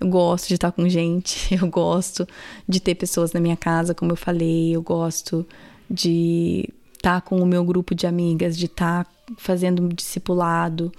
eu 0.00 0.08
gosto 0.08 0.48
de 0.48 0.54
estar 0.54 0.70
com 0.72 0.88
gente, 0.88 1.54
eu 1.60 1.66
gosto 1.68 2.26
de 2.68 2.80
ter 2.80 2.94
pessoas 2.94 3.32
na 3.32 3.40
minha 3.40 3.56
casa, 3.56 3.94
como 3.94 4.12
eu 4.12 4.16
falei, 4.16 4.74
eu 4.74 4.82
gosto 4.82 5.46
de 5.90 6.68
estar 6.94 7.20
com 7.22 7.40
o 7.40 7.46
meu 7.46 7.64
grupo 7.64 7.94
de 7.94 8.06
amigas, 8.06 8.56
de 8.56 8.66
estar 8.66 9.06
fazendo 9.36 9.82
um 9.82 9.88
discipulado. 9.88 10.92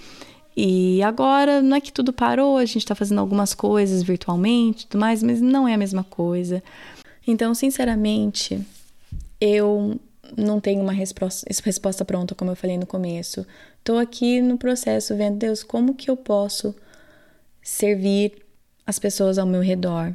E 0.62 1.02
agora, 1.04 1.62
não 1.62 1.78
é 1.78 1.80
que 1.80 1.90
tudo 1.90 2.12
parou, 2.12 2.58
a 2.58 2.66
gente 2.66 2.80
está 2.80 2.94
fazendo 2.94 3.20
algumas 3.20 3.54
coisas 3.54 4.04
virtualmente 4.04 4.88
tudo 4.88 5.00
mais, 5.00 5.24
mas 5.24 5.40
não 5.40 5.66
é 5.66 5.74
a 5.74 5.78
mesma 5.78 6.04
coisa. 6.04 6.62
Então, 7.26 7.54
sinceramente, 7.54 8.60
eu 9.40 9.98
não 10.36 10.60
tenho 10.60 10.82
uma 10.82 10.92
resposta, 10.92 11.48
resposta 11.64 12.04
pronta, 12.04 12.36
como 12.36 12.52
eu 12.52 12.58
falei 12.58 12.78
no 12.78 12.86
começo. 12.86 13.48
Estou 13.78 13.98
aqui 13.98 14.42
no 14.42 14.58
processo 14.58 15.16
vendo, 15.16 15.38
Deus, 15.38 15.64
como 15.64 15.96
que 15.96 16.12
eu 16.12 16.18
posso 16.18 16.76
servir 17.64 18.34
as 18.86 19.00
pessoas 19.00 19.38
ao 19.38 19.48
meu 19.48 19.62
redor? 19.62 20.14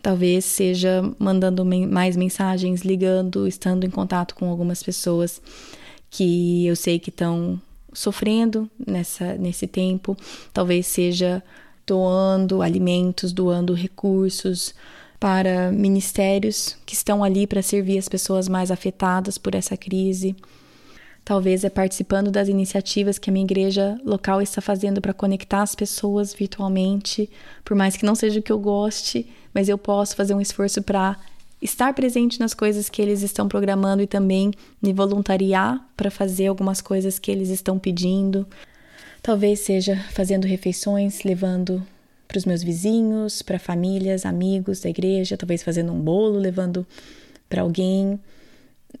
Talvez 0.00 0.46
seja 0.46 1.02
mandando 1.18 1.66
mais 1.66 2.16
mensagens, 2.16 2.80
ligando, 2.80 3.46
estando 3.46 3.84
em 3.84 3.90
contato 3.90 4.34
com 4.34 4.48
algumas 4.48 4.82
pessoas 4.82 5.38
que 6.08 6.66
eu 6.66 6.74
sei 6.74 6.98
que 6.98 7.10
estão 7.10 7.60
sofrendo 7.92 8.70
nessa, 8.86 9.34
nesse 9.34 9.66
tempo, 9.66 10.16
talvez 10.52 10.86
seja 10.86 11.42
doando 11.86 12.62
alimentos, 12.62 13.32
doando 13.32 13.74
recursos 13.74 14.74
para 15.18 15.70
ministérios 15.70 16.76
que 16.86 16.94
estão 16.94 17.22
ali 17.22 17.46
para 17.46 17.62
servir 17.62 17.98
as 17.98 18.08
pessoas 18.08 18.48
mais 18.48 18.70
afetadas 18.70 19.36
por 19.36 19.54
essa 19.54 19.76
crise. 19.76 20.34
Talvez 21.24 21.62
é 21.64 21.70
participando 21.70 22.30
das 22.30 22.48
iniciativas 22.48 23.18
que 23.18 23.28
a 23.28 23.32
minha 23.32 23.44
igreja 23.44 24.00
local 24.04 24.40
está 24.40 24.60
fazendo 24.60 25.00
para 25.00 25.12
conectar 25.12 25.62
as 25.62 25.74
pessoas 25.74 26.32
virtualmente, 26.32 27.28
por 27.64 27.76
mais 27.76 27.96
que 27.96 28.06
não 28.06 28.14
seja 28.14 28.40
o 28.40 28.42
que 28.42 28.50
eu 28.50 28.58
goste, 28.58 29.30
mas 29.52 29.68
eu 29.68 29.76
posso 29.76 30.16
fazer 30.16 30.34
um 30.34 30.40
esforço 30.40 30.82
para 30.82 31.16
estar 31.60 31.92
presente 31.94 32.40
nas 32.40 32.54
coisas 32.54 32.88
que 32.88 33.02
eles 33.02 33.22
estão 33.22 33.48
programando 33.48 34.02
e 34.02 34.06
também 34.06 34.50
me 34.80 34.92
voluntariar 34.92 35.86
para 35.96 36.10
fazer 36.10 36.46
algumas 36.46 36.80
coisas 36.80 37.18
que 37.18 37.30
eles 37.30 37.50
estão 37.50 37.78
pedindo. 37.78 38.46
Talvez 39.22 39.60
seja 39.60 39.96
fazendo 40.12 40.46
refeições, 40.46 41.22
levando 41.22 41.86
para 42.26 42.38
os 42.38 42.44
meus 42.44 42.62
vizinhos, 42.62 43.42
para 43.42 43.58
famílias, 43.58 44.24
amigos 44.24 44.80
da 44.80 44.88
igreja, 44.88 45.36
talvez 45.36 45.62
fazendo 45.62 45.92
um 45.92 46.00
bolo, 46.00 46.38
levando 46.38 46.86
para 47.48 47.62
alguém. 47.62 48.18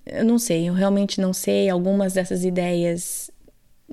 Eu 0.04 0.24
não 0.24 0.38
sei, 0.38 0.68
eu 0.68 0.74
realmente 0.74 1.20
não 1.20 1.32
sei. 1.32 1.70
Algumas 1.70 2.12
dessas 2.12 2.44
ideias 2.44 3.30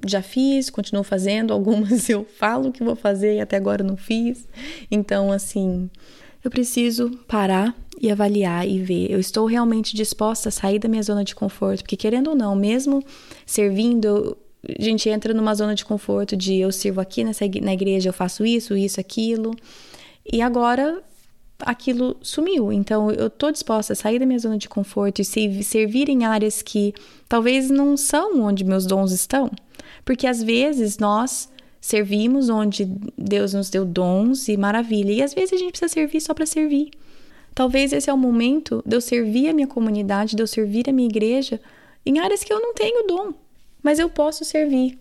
já 0.06 0.22
fiz, 0.22 0.70
continuo 0.70 1.04
fazendo, 1.04 1.54
algumas 1.54 2.10
eu 2.10 2.26
falo 2.26 2.72
que 2.72 2.84
vou 2.84 2.96
fazer 2.96 3.36
e 3.36 3.40
até 3.40 3.56
agora 3.56 3.84
não 3.84 3.96
fiz. 3.96 4.48
Então, 4.92 5.32
assim, 5.32 5.90
eu 6.44 6.52
preciso 6.52 7.10
parar 7.28 7.76
e 8.00 8.12
avaliar 8.12 8.68
e 8.68 8.80
ver. 8.80 9.12
Eu 9.12 9.20
estou 9.20 9.46
realmente 9.46 9.96
disposta 9.96 10.50
a 10.50 10.52
sair 10.52 10.80
da 10.80 10.88
minha 10.88 11.04
zona 11.04 11.24
de 11.24 11.36
conforto, 11.36 11.82
porque 11.82 11.98
querendo 11.98 12.30
ou 12.30 12.36
não, 12.36 12.56
mesmo 12.56 13.04
servindo, 13.46 14.38
a 14.68 14.82
gente 14.82 15.10
entra 15.10 15.34
numa 15.34 15.56
zona 15.56 15.74
de 15.74 15.84
conforto 15.84 16.36
de 16.36 16.56
eu 16.56 16.72
sirvo 16.72 17.02
aqui 17.02 17.24
nessa, 17.24 17.46
na 17.62 17.74
igreja, 17.74 18.10
eu 18.10 18.14
faço 18.14 18.46
isso, 18.46 18.76
isso, 18.76 19.00
aquilo. 19.00 19.56
E 20.32 20.42
agora 20.42 21.02
aquilo 21.60 22.18
sumiu. 22.22 22.72
Então 22.72 23.12
eu 23.12 23.28
estou 23.28 23.52
disposta 23.52 23.94
a 23.94 23.96
sair 23.96 24.20
da 24.20 24.26
minha 24.26 24.40
zona 24.40 24.58
de 24.58 24.70
conforto 24.70 25.22
e 25.22 25.64
servir 25.64 26.10
em 26.10 26.26
áreas 26.26 26.62
que 26.62 26.94
talvez 27.28 27.70
não 27.70 27.98
são 27.98 28.42
onde 28.42 28.64
meus 28.64 28.86
dons 28.86 29.12
estão. 29.12 29.50
Porque 30.06 30.28
às 30.28 30.42
vezes 30.42 30.98
nós 30.98 31.50
servimos 31.88 32.50
onde 32.50 32.86
Deus 33.18 33.54
nos 33.54 33.70
deu 33.70 33.86
dons 33.86 34.50
e 34.50 34.58
maravilha. 34.58 35.12
E 35.14 35.24
às 35.24 35.34
vezes 35.34 35.54
a 35.54 35.58
gente 35.58 35.72
precisa 35.72 35.94
servir 35.94 36.20
só 36.20 36.34
para 36.34 36.46
servir. 36.46 36.92
Talvez 37.56 37.94
esse 37.94 38.10
é 38.10 38.14
o 38.14 38.18
momento 38.18 38.84
de 38.86 38.94
eu 38.94 39.00
servir 39.00 39.48
a 39.48 39.54
minha 39.54 39.68
comunidade, 39.68 40.36
de 40.36 40.44
eu 40.44 40.48
servir 40.48 40.90
a 40.90 40.92
minha 40.92 41.08
igreja 41.08 41.62
em 42.06 42.20
áreas 42.20 42.44
que 42.44 42.52
eu 42.52 42.60
não 42.60 42.74
tenho 42.74 43.08
dom, 43.08 43.34
mas 43.82 44.00
eu 44.00 44.10
posso 44.10 44.44
servir. 44.44 45.00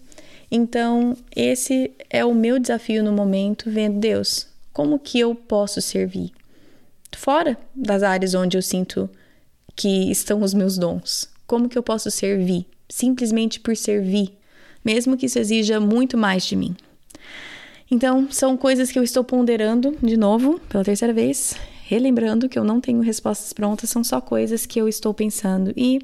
Então, 0.48 1.16
esse 1.34 1.90
é 2.08 2.24
o 2.24 2.32
meu 2.32 2.56
desafio 2.58 3.02
no 3.02 3.12
momento, 3.12 3.68
vendo 3.68 3.98
Deus, 3.98 4.46
como 4.72 4.96
que 4.96 5.18
eu 5.18 5.34
posso 5.34 5.82
servir? 5.82 6.30
Fora 7.16 7.58
das 7.74 8.04
áreas 8.04 8.32
onde 8.34 8.56
eu 8.56 8.62
sinto 8.62 9.10
que 9.74 10.08
estão 10.08 10.40
os 10.40 10.54
meus 10.54 10.78
dons. 10.78 11.28
Como 11.48 11.68
que 11.68 11.76
eu 11.76 11.82
posso 11.82 12.12
servir? 12.12 12.64
Simplesmente 12.88 13.58
por 13.58 13.76
servir, 13.76 14.36
mesmo 14.86 15.16
que 15.16 15.26
isso 15.26 15.40
exija 15.40 15.80
muito 15.80 16.16
mais 16.16 16.44
de 16.44 16.54
mim. 16.54 16.76
Então, 17.90 18.28
são 18.30 18.56
coisas 18.56 18.92
que 18.92 18.98
eu 18.98 19.02
estou 19.02 19.24
ponderando 19.24 19.96
de 20.00 20.16
novo, 20.16 20.60
pela 20.68 20.84
terceira 20.84 21.12
vez, 21.12 21.56
relembrando 21.84 22.48
que 22.48 22.56
eu 22.56 22.62
não 22.62 22.80
tenho 22.80 23.00
respostas 23.00 23.52
prontas, 23.52 23.90
são 23.90 24.04
só 24.04 24.20
coisas 24.20 24.64
que 24.64 24.80
eu 24.80 24.88
estou 24.88 25.12
pensando. 25.12 25.72
E 25.76 26.00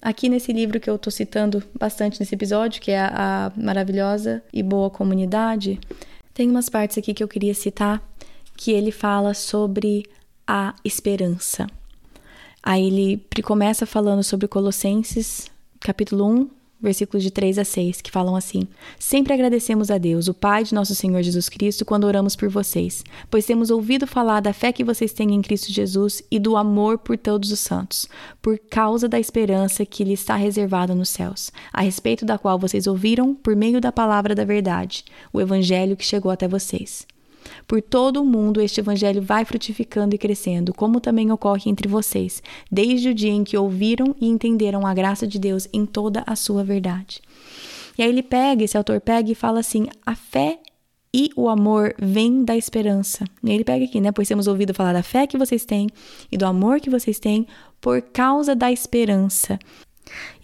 aqui 0.00 0.28
nesse 0.28 0.52
livro 0.52 0.78
que 0.78 0.88
eu 0.88 0.94
estou 0.94 1.10
citando 1.10 1.60
bastante 1.76 2.20
nesse 2.20 2.34
episódio, 2.34 2.80
que 2.80 2.92
é 2.92 3.00
a, 3.00 3.52
Maravilhosa 3.56 4.40
e 4.52 4.62
Boa 4.62 4.88
Comunidade, 4.88 5.80
tem 6.32 6.48
umas 6.48 6.68
partes 6.68 6.98
aqui 6.98 7.12
que 7.12 7.24
eu 7.24 7.28
queria 7.28 7.54
citar 7.54 8.00
que 8.56 8.70
ele 8.70 8.92
fala 8.92 9.34
sobre 9.34 10.04
a 10.46 10.74
esperança. 10.84 11.66
Aí 12.62 12.86
ele 12.86 13.42
começa 13.42 13.84
falando 13.84 14.22
sobre 14.22 14.46
Colossenses, 14.46 15.48
capítulo 15.80 16.24
1, 16.28 16.61
versículos 16.82 17.22
de 17.22 17.30
3 17.30 17.58
a 17.58 17.64
6, 17.64 18.00
que 18.00 18.10
falam 18.10 18.34
assim: 18.34 18.66
Sempre 18.98 19.32
agradecemos 19.32 19.90
a 19.90 19.98
Deus, 19.98 20.26
o 20.26 20.34
Pai 20.34 20.64
de 20.64 20.74
nosso 20.74 20.94
Senhor 20.94 21.22
Jesus 21.22 21.48
Cristo, 21.48 21.84
quando 21.84 22.04
oramos 22.04 22.34
por 22.34 22.48
vocês, 22.48 23.04
pois 23.30 23.46
temos 23.46 23.70
ouvido 23.70 24.06
falar 24.06 24.40
da 24.40 24.52
fé 24.52 24.72
que 24.72 24.82
vocês 24.82 25.12
têm 25.12 25.32
em 25.32 25.40
Cristo 25.40 25.72
Jesus 25.72 26.22
e 26.30 26.38
do 26.38 26.56
amor 26.56 26.98
por 26.98 27.16
todos 27.16 27.52
os 27.52 27.60
santos, 27.60 28.08
por 28.40 28.58
causa 28.58 29.08
da 29.08 29.20
esperança 29.20 29.86
que 29.86 30.02
lhe 30.02 30.14
está 30.14 30.34
reservada 30.34 30.94
nos 30.94 31.08
céus, 31.08 31.52
a 31.72 31.82
respeito 31.82 32.24
da 32.24 32.36
qual 32.36 32.58
vocês 32.58 32.86
ouviram 32.86 33.34
por 33.34 33.54
meio 33.54 33.80
da 33.80 33.92
palavra 33.92 34.34
da 34.34 34.44
verdade, 34.44 35.04
o 35.32 35.40
evangelho 35.40 35.96
que 35.96 36.04
chegou 36.04 36.32
até 36.32 36.48
vocês. 36.48 37.06
Por 37.72 37.80
todo 37.80 38.20
o 38.20 38.26
mundo 38.26 38.60
este 38.60 38.80
evangelho 38.80 39.22
vai 39.22 39.46
frutificando 39.46 40.14
e 40.14 40.18
crescendo, 40.18 40.74
como 40.74 41.00
também 41.00 41.32
ocorre 41.32 41.70
entre 41.70 41.88
vocês, 41.88 42.42
desde 42.70 43.08
o 43.08 43.14
dia 43.14 43.32
em 43.32 43.42
que 43.42 43.56
ouviram 43.56 44.14
e 44.20 44.28
entenderam 44.28 44.86
a 44.86 44.92
graça 44.92 45.26
de 45.26 45.38
Deus 45.38 45.66
em 45.72 45.86
toda 45.86 46.22
a 46.26 46.36
sua 46.36 46.62
verdade. 46.62 47.22
E 47.96 48.02
aí 48.02 48.10
ele 48.10 48.22
pega, 48.22 48.62
esse 48.62 48.76
autor 48.76 49.00
pega 49.00 49.32
e 49.32 49.34
fala 49.34 49.60
assim: 49.60 49.86
a 50.04 50.14
fé 50.14 50.58
e 51.14 51.30
o 51.34 51.48
amor 51.48 51.94
vêm 51.98 52.44
da 52.44 52.54
esperança. 52.54 53.24
E 53.42 53.50
ele 53.50 53.64
pega 53.64 53.86
aqui, 53.86 54.02
né? 54.02 54.12
Pois 54.12 54.28
temos 54.28 54.46
ouvido 54.46 54.74
falar 54.74 54.92
da 54.92 55.02
fé 55.02 55.26
que 55.26 55.38
vocês 55.38 55.64
têm 55.64 55.88
e 56.30 56.36
do 56.36 56.44
amor 56.44 56.78
que 56.78 56.90
vocês 56.90 57.18
têm 57.18 57.46
por 57.80 58.02
causa 58.02 58.54
da 58.54 58.70
esperança. 58.70 59.58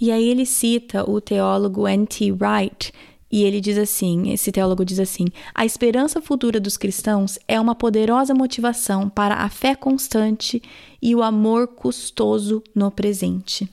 E 0.01 0.11
aí 0.11 0.31
ele 0.31 0.47
cita 0.47 1.05
o 1.05 1.21
teólogo 1.21 1.87
N.T. 1.87 2.33
Wright, 2.33 2.91
e 3.31 3.45
ele 3.45 3.61
diz 3.61 3.77
assim: 3.77 4.31
esse 4.33 4.51
teólogo 4.51 4.85
diz 4.85 4.99
assim: 4.99 5.27
a 5.55 5.65
esperança 5.65 6.21
futura 6.21 6.59
dos 6.59 6.77
cristãos 6.77 7.39
é 7.47 7.61
uma 7.61 7.75
poderosa 7.75 8.35
motivação 8.35 9.09
para 9.09 9.37
a 9.37 9.49
fé 9.49 9.75
constante 9.75 10.63
e 11.01 11.15
o 11.15 11.23
amor 11.23 11.69
custoso 11.69 12.63
no 12.75 12.91
presente. 12.91 13.69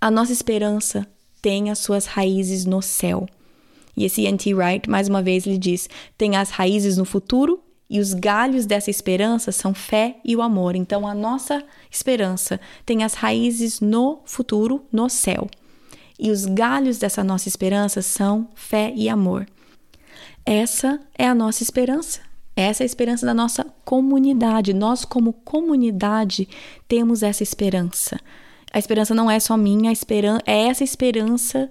A 0.00 0.10
nossa 0.10 0.32
esperança 0.32 1.06
tem 1.40 1.70
as 1.70 1.78
suas 1.78 2.06
raízes 2.06 2.64
no 2.64 2.82
céu. 2.82 3.26
E 3.96 4.04
esse 4.04 4.22
N.T. 4.22 4.52
Wright, 4.54 4.90
mais 4.90 5.08
uma 5.08 5.22
vez, 5.22 5.46
ele 5.46 5.58
diz: 5.58 5.88
tem 6.18 6.36
as 6.36 6.50
raízes 6.50 6.98
no 6.98 7.04
futuro 7.06 7.60
e 7.88 7.98
os 7.98 8.12
galhos 8.12 8.66
dessa 8.66 8.90
esperança 8.90 9.52
são 9.52 9.72
fé 9.72 10.18
e 10.24 10.36
o 10.36 10.42
amor. 10.42 10.74
Então, 10.74 11.06
a 11.06 11.14
nossa 11.14 11.64
esperança 11.90 12.60
tem 12.84 13.04
as 13.04 13.14
raízes 13.14 13.80
no 13.80 14.20
futuro, 14.26 14.84
no 14.92 15.08
céu 15.08 15.48
e 16.18 16.30
os 16.30 16.44
galhos 16.44 16.98
dessa 16.98 17.24
nossa 17.24 17.48
esperança 17.48 18.02
são 18.02 18.48
fé 18.54 18.92
e 18.94 19.08
amor. 19.08 19.46
Essa 20.46 21.00
é 21.16 21.26
a 21.26 21.34
nossa 21.34 21.62
esperança. 21.62 22.20
Essa 22.56 22.82
é 22.82 22.84
a 22.84 22.86
esperança 22.86 23.26
da 23.26 23.34
nossa 23.34 23.66
comunidade. 23.84 24.72
Nós, 24.72 25.04
como 25.04 25.32
comunidade, 25.32 26.48
temos 26.86 27.22
essa 27.22 27.42
esperança. 27.42 28.18
A 28.72 28.78
esperança 28.78 29.14
não 29.14 29.30
é 29.30 29.40
só 29.40 29.56
minha, 29.56 29.90
a 29.90 29.92
esperança 29.92 30.42
é 30.46 30.66
essa 30.66 30.84
esperança 30.84 31.70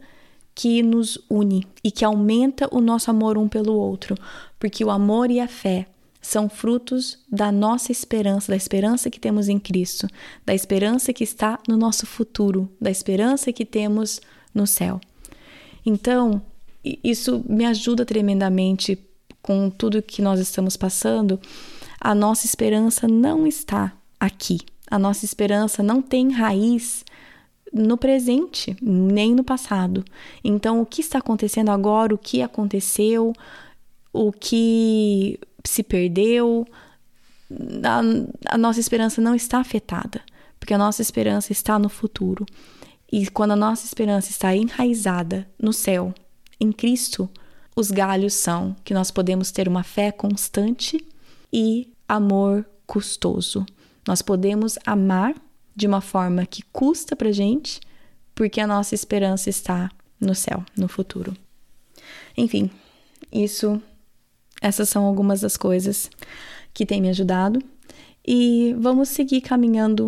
que 0.56 0.84
nos 0.84 1.18
une 1.30 1.66
e 1.84 1.92
que 1.92 2.06
aumenta 2.06 2.68
o 2.72 2.80
nosso 2.80 3.10
amor 3.10 3.38
um 3.38 3.48
pelo 3.48 3.74
outro, 3.74 4.16
porque 4.60 4.84
o 4.84 4.92
amor 4.92 5.32
e 5.32 5.40
a 5.40 5.48
fé 5.48 5.88
são 6.24 6.48
frutos 6.48 7.20
da 7.30 7.52
nossa 7.52 7.92
esperança, 7.92 8.52
da 8.52 8.56
esperança 8.56 9.10
que 9.10 9.20
temos 9.20 9.50
em 9.50 9.60
Cristo, 9.60 10.08
da 10.46 10.56
esperança 10.56 11.12
que 11.12 11.24
está 11.24 11.60
no 11.68 11.76
nosso 11.76 12.06
futuro, 12.06 12.72
da 12.80 12.90
esperança 12.90 13.52
que 13.52 13.66
temos 13.66 14.22
no 14.56 14.66
céu. 14.66 15.02
Então, 15.86 16.42
isso 17.04 17.44
me 17.48 17.66
ajuda 17.66 18.06
tremendamente 18.06 18.98
com 19.42 19.70
tudo 19.70 20.02
que 20.02 20.22
nós 20.22 20.40
estamos 20.40 20.78
passando. 20.78 21.40
A 22.00 22.16
nossa 22.16 22.46
esperança 22.46 23.06
não 23.06 23.46
está 23.46 23.92
aqui. 24.18 24.60
A 24.90 24.98
nossa 24.98 25.26
esperança 25.26 25.84
não 25.84 26.02
tem 26.02 26.32
raiz 26.32 27.04
no 27.74 27.98
presente, 27.98 28.78
nem 28.82 29.36
no 29.36 29.44
passado. 29.44 30.06
Então, 30.42 30.82
o 30.82 30.86
que 30.86 31.02
está 31.02 31.20
acontecendo 31.20 31.70
agora, 31.70 32.16
o 32.16 32.18
que 32.18 32.42
aconteceu, 32.42 33.34
o 34.14 34.32
que 34.32 35.38
se 35.66 35.84
perdeu, 35.84 36.66
a, 37.84 38.56
a 38.56 38.58
nossa 38.58 38.80
esperança 38.80 39.22
não 39.22 39.36
está 39.36 39.60
afetada, 39.60 40.22
porque 40.60 40.74
a 40.74 40.78
nossa 40.78 41.02
esperança 41.02 41.52
está 41.52 41.78
no 41.78 41.90
futuro. 41.90 42.46
E 43.12 43.28
quando 43.30 43.52
a 43.52 43.56
nossa 43.56 43.86
esperança 43.86 44.32
está 44.32 44.56
enraizada 44.56 45.48
no 45.62 45.72
céu, 45.72 46.14
em 46.60 46.72
Cristo, 46.72 47.30
os 47.76 47.92
galhos 47.92 48.34
são 48.34 48.76
que 48.84 48.94
nós 48.94 49.12
podemos 49.12 49.52
ter 49.52 49.68
uma 49.68 49.84
fé 49.84 50.12
constante 50.12 51.04
e 51.52 51.92
amor 52.08 52.66
custoso. 52.86 53.66
Nós 54.08 54.22
podemos 54.22 54.78
amar 54.86 55.36
de 55.76 55.88
uma 55.88 56.02
forma 56.02 56.46
que 56.46 56.62
custa 56.72 57.16
pra 57.16 57.32
gente, 57.32 57.80
porque 58.36 58.60
a 58.60 58.68
nossa 58.68 58.96
esperança 58.96 59.50
está 59.50 59.90
no 60.20 60.36
céu, 60.36 60.64
no 60.78 60.88
futuro. 60.88 61.36
Enfim, 62.38 62.70
isso 63.32 63.82
essas 64.64 64.88
são 64.88 65.06
algumas 65.06 65.42
das 65.42 65.58
coisas 65.58 66.10
que 66.74 66.86
têm 66.86 67.02
me 67.02 67.10
ajudado 67.10 67.62
e 68.26 68.74
vamos 68.80 69.10
seguir 69.10 69.42
caminhando 69.42 70.08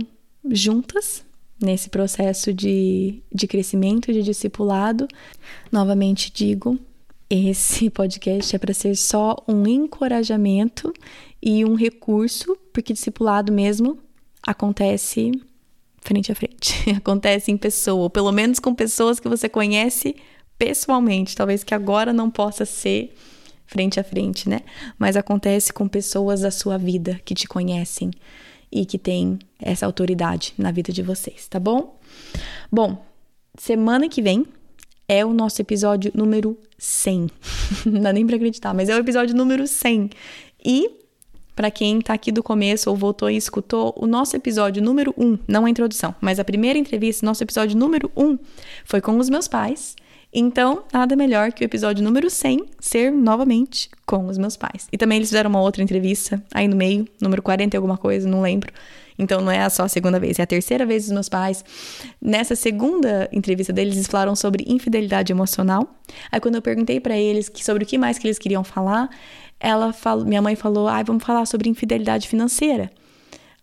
juntas 0.49 1.25
nesse 1.61 1.89
processo 1.89 2.53
de, 2.53 3.21
de 3.33 3.47
crescimento, 3.47 4.13
de 4.13 4.23
discipulado. 4.23 5.07
Novamente 5.69 6.31
digo, 6.33 6.79
esse 7.29 7.89
podcast 7.91 8.55
é 8.55 8.59
para 8.59 8.73
ser 8.73 8.95
só 8.95 9.35
um 9.45 9.67
encorajamento 9.67 10.93
e 11.41 11.65
um 11.65 11.75
recurso, 11.75 12.57
porque 12.71 12.93
discipulado 12.93 13.51
mesmo 13.51 13.99
acontece 14.41 15.31
frente 15.99 16.31
a 16.31 16.35
frente, 16.35 16.91
acontece 16.95 17.51
em 17.51 17.57
pessoa, 17.57 18.03
ou 18.03 18.09
pelo 18.09 18.31
menos 18.31 18.57
com 18.57 18.73
pessoas 18.73 19.19
que 19.19 19.27
você 19.27 19.49
conhece 19.49 20.15
pessoalmente, 20.57 21.35
talvez 21.35 21.61
que 21.61 21.73
agora 21.73 22.13
não 22.13 22.31
possa 22.31 22.63
ser 22.63 23.13
frente 23.65 23.99
a 23.99 24.03
frente, 24.03 24.47
né? 24.47 24.61
Mas 24.97 25.15
acontece 25.15 25.73
com 25.73 25.87
pessoas 25.87 26.41
da 26.41 26.51
sua 26.51 26.77
vida 26.77 27.19
que 27.25 27.33
te 27.33 27.47
conhecem 27.47 28.11
e 28.71 28.85
que 28.85 28.97
têm 28.97 29.39
essa 29.59 29.85
autoridade 29.85 30.53
na 30.57 30.71
vida 30.71 30.91
de 30.91 31.01
vocês, 31.01 31.47
tá 31.47 31.59
bom? 31.59 31.97
Bom, 32.71 33.05
semana 33.57 34.09
que 34.09 34.21
vem 34.21 34.45
é 35.07 35.23
o 35.23 35.33
nosso 35.33 35.61
episódio 35.61 36.11
número 36.13 36.57
100. 36.77 37.29
Não 37.85 38.01
dá 38.01 38.11
nem 38.11 38.25
pra 38.25 38.35
acreditar, 38.35 38.73
mas 38.73 38.89
é 38.89 38.95
o 38.95 38.99
episódio 38.99 39.35
número 39.35 39.67
100. 39.67 40.09
E, 40.63 40.89
para 41.55 41.71
quem 41.71 42.01
tá 42.01 42.13
aqui 42.13 42.31
do 42.31 42.43
começo 42.43 42.89
ou 42.89 42.95
voltou 42.95 43.29
e 43.29 43.37
escutou, 43.37 43.93
o 43.97 44.07
nosso 44.07 44.35
episódio 44.35 44.83
número 44.83 45.13
1, 45.17 45.39
não 45.47 45.65
a 45.65 45.69
introdução, 45.69 46.13
mas 46.19 46.39
a 46.39 46.43
primeira 46.43 46.77
entrevista, 46.77 47.25
nosso 47.25 47.43
episódio 47.43 47.77
número 47.77 48.11
1, 48.17 48.37
foi 48.83 48.99
com 48.99 49.17
os 49.17 49.29
meus 49.29 49.47
pais. 49.47 49.95
Então, 50.37 50.83
nada 50.91 51.15
melhor 51.15 51.53
que 51.53 51.63
o 51.63 51.65
episódio 51.65 52.03
número 52.03 52.29
100 52.29 52.65
ser 52.77 53.09
novamente 53.09 53.89
com 54.05 54.27
os 54.27 54.37
meus 54.37 54.57
pais. 54.57 54.85
E 54.91 54.97
também 54.97 55.15
eles 55.15 55.29
fizeram 55.29 55.49
uma 55.49 55.61
outra 55.61 55.81
entrevista 55.81 56.43
aí 56.53 56.67
no 56.67 56.75
meio, 56.75 57.07
número 57.21 57.41
40 57.41 57.73
e 57.73 57.77
alguma 57.77 57.97
coisa, 57.97 58.27
não 58.27 58.41
lembro. 58.41 58.69
Então 59.17 59.39
não 59.39 59.49
é 59.49 59.69
só 59.69 59.83
a 59.83 59.87
segunda 59.87 60.19
vez, 60.19 60.37
é 60.37 60.43
a 60.43 60.45
terceira 60.45 60.85
vez 60.85 61.03
dos 61.03 61.13
meus 61.13 61.29
pais. 61.29 61.63
Nessa 62.21 62.53
segunda 62.53 63.29
entrevista 63.31 63.71
deles, 63.71 63.95
eles 63.95 64.07
falaram 64.07 64.35
sobre 64.35 64.65
infidelidade 64.67 65.31
emocional. 65.31 65.95
Aí 66.29 66.41
quando 66.41 66.55
eu 66.55 66.61
perguntei 66.61 66.99
para 66.99 67.17
eles 67.17 67.47
que, 67.47 67.63
sobre 67.63 67.85
o 67.85 67.87
que 67.87 67.97
mais 67.97 68.17
que 68.17 68.27
eles 68.27 68.37
queriam 68.37 68.61
falar, 68.61 69.09
ela 69.57 69.93
falou, 69.93 70.25
minha 70.25 70.41
mãe 70.41 70.57
falou: 70.57 70.89
"Ah, 70.89 71.01
vamos 71.01 71.23
falar 71.23 71.45
sobre 71.45 71.69
infidelidade 71.69 72.27
financeira". 72.27 72.91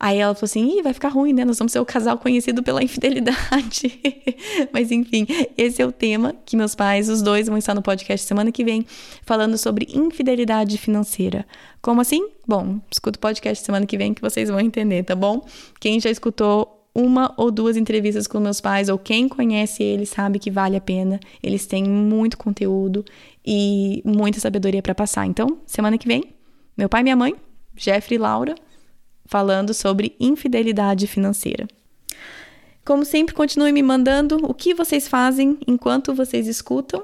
Aí 0.02 0.18
ela 0.18 0.34
falou 0.34 0.46
assim: 0.46 0.78
Ih, 0.78 0.82
vai 0.82 0.92
ficar 0.92 1.10
ruim, 1.10 1.32
né? 1.32 1.44
Nós 1.44 1.56
vamos 1.56 1.70
ser 1.70 1.78
o 1.78 1.86
casal 1.86 2.18
conhecido 2.18 2.60
pela 2.60 2.82
infidelidade. 2.82 4.00
Mas 4.74 4.90
enfim, 4.90 5.24
esse 5.56 5.80
é 5.80 5.86
o 5.86 5.92
tema 5.92 6.34
que 6.44 6.56
meus 6.56 6.74
pais, 6.74 7.08
os 7.08 7.22
dois, 7.22 7.46
vão 7.46 7.56
estar 7.56 7.72
no 7.72 7.80
podcast 7.80 8.26
semana 8.26 8.50
que 8.50 8.64
vem, 8.64 8.84
falando 9.22 9.56
sobre 9.56 9.86
infidelidade 9.94 10.76
financeira. 10.76 11.46
Como 11.80 12.00
assim? 12.00 12.30
Bom, 12.44 12.80
escuta 12.90 13.16
o 13.16 13.20
podcast 13.20 13.64
semana 13.64 13.86
que 13.86 13.96
vem 13.96 14.12
que 14.12 14.20
vocês 14.20 14.48
vão 14.48 14.58
entender, 14.58 15.04
tá 15.04 15.14
bom? 15.14 15.46
Quem 15.78 16.00
já 16.00 16.10
escutou 16.10 16.80
uma 16.92 17.32
ou 17.36 17.52
duas 17.52 17.76
entrevistas 17.76 18.26
com 18.26 18.40
meus 18.40 18.60
pais, 18.60 18.88
ou 18.88 18.98
quem 18.98 19.28
conhece 19.28 19.84
eles 19.84 20.08
sabe 20.08 20.40
que 20.40 20.50
vale 20.50 20.76
a 20.76 20.80
pena. 20.80 21.20
Eles 21.40 21.64
têm 21.64 21.84
muito 21.84 22.36
conteúdo 22.36 23.04
e 23.46 24.02
muita 24.04 24.40
sabedoria 24.40 24.82
para 24.82 24.96
passar. 24.96 25.26
Então, 25.26 25.58
semana 25.64 25.96
que 25.96 26.08
vem, 26.08 26.24
meu 26.76 26.88
pai 26.88 27.02
e 27.02 27.04
minha 27.04 27.16
mãe, 27.16 27.36
Jeffrey 27.76 28.16
e 28.16 28.20
Laura, 28.20 28.56
falando 29.32 29.72
sobre 29.72 30.14
infidelidade 30.20 31.06
financeira. 31.06 31.66
Como 32.84 33.02
sempre, 33.02 33.34
continue 33.34 33.72
me 33.72 33.82
mandando 33.82 34.36
o 34.44 34.52
que 34.52 34.74
vocês 34.74 35.08
fazem 35.08 35.56
enquanto 35.66 36.14
vocês 36.14 36.46
escutam. 36.46 37.02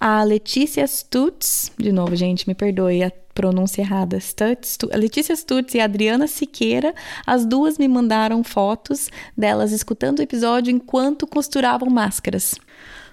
A 0.00 0.24
Letícia 0.24 0.84
Stutz, 0.84 1.70
de 1.78 1.92
novo, 1.92 2.16
gente, 2.16 2.48
me 2.48 2.54
perdoe 2.54 3.04
a 3.04 3.12
pronúncia 3.32 3.80
errada. 3.80 4.18
Stutz, 4.18 4.76
a 4.92 4.96
Letícia 4.96 5.36
Stutz 5.36 5.74
e 5.74 5.80
a 5.80 5.84
Adriana 5.84 6.26
Siqueira, 6.26 6.92
as 7.24 7.46
duas 7.46 7.78
me 7.78 7.86
mandaram 7.86 8.42
fotos 8.42 9.08
delas 9.36 9.70
escutando 9.70 10.18
o 10.18 10.22
episódio 10.22 10.72
enquanto 10.72 11.28
costuravam 11.28 11.88
máscaras. 11.88 12.56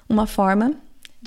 Uma 0.10 0.26
forma 0.26 0.74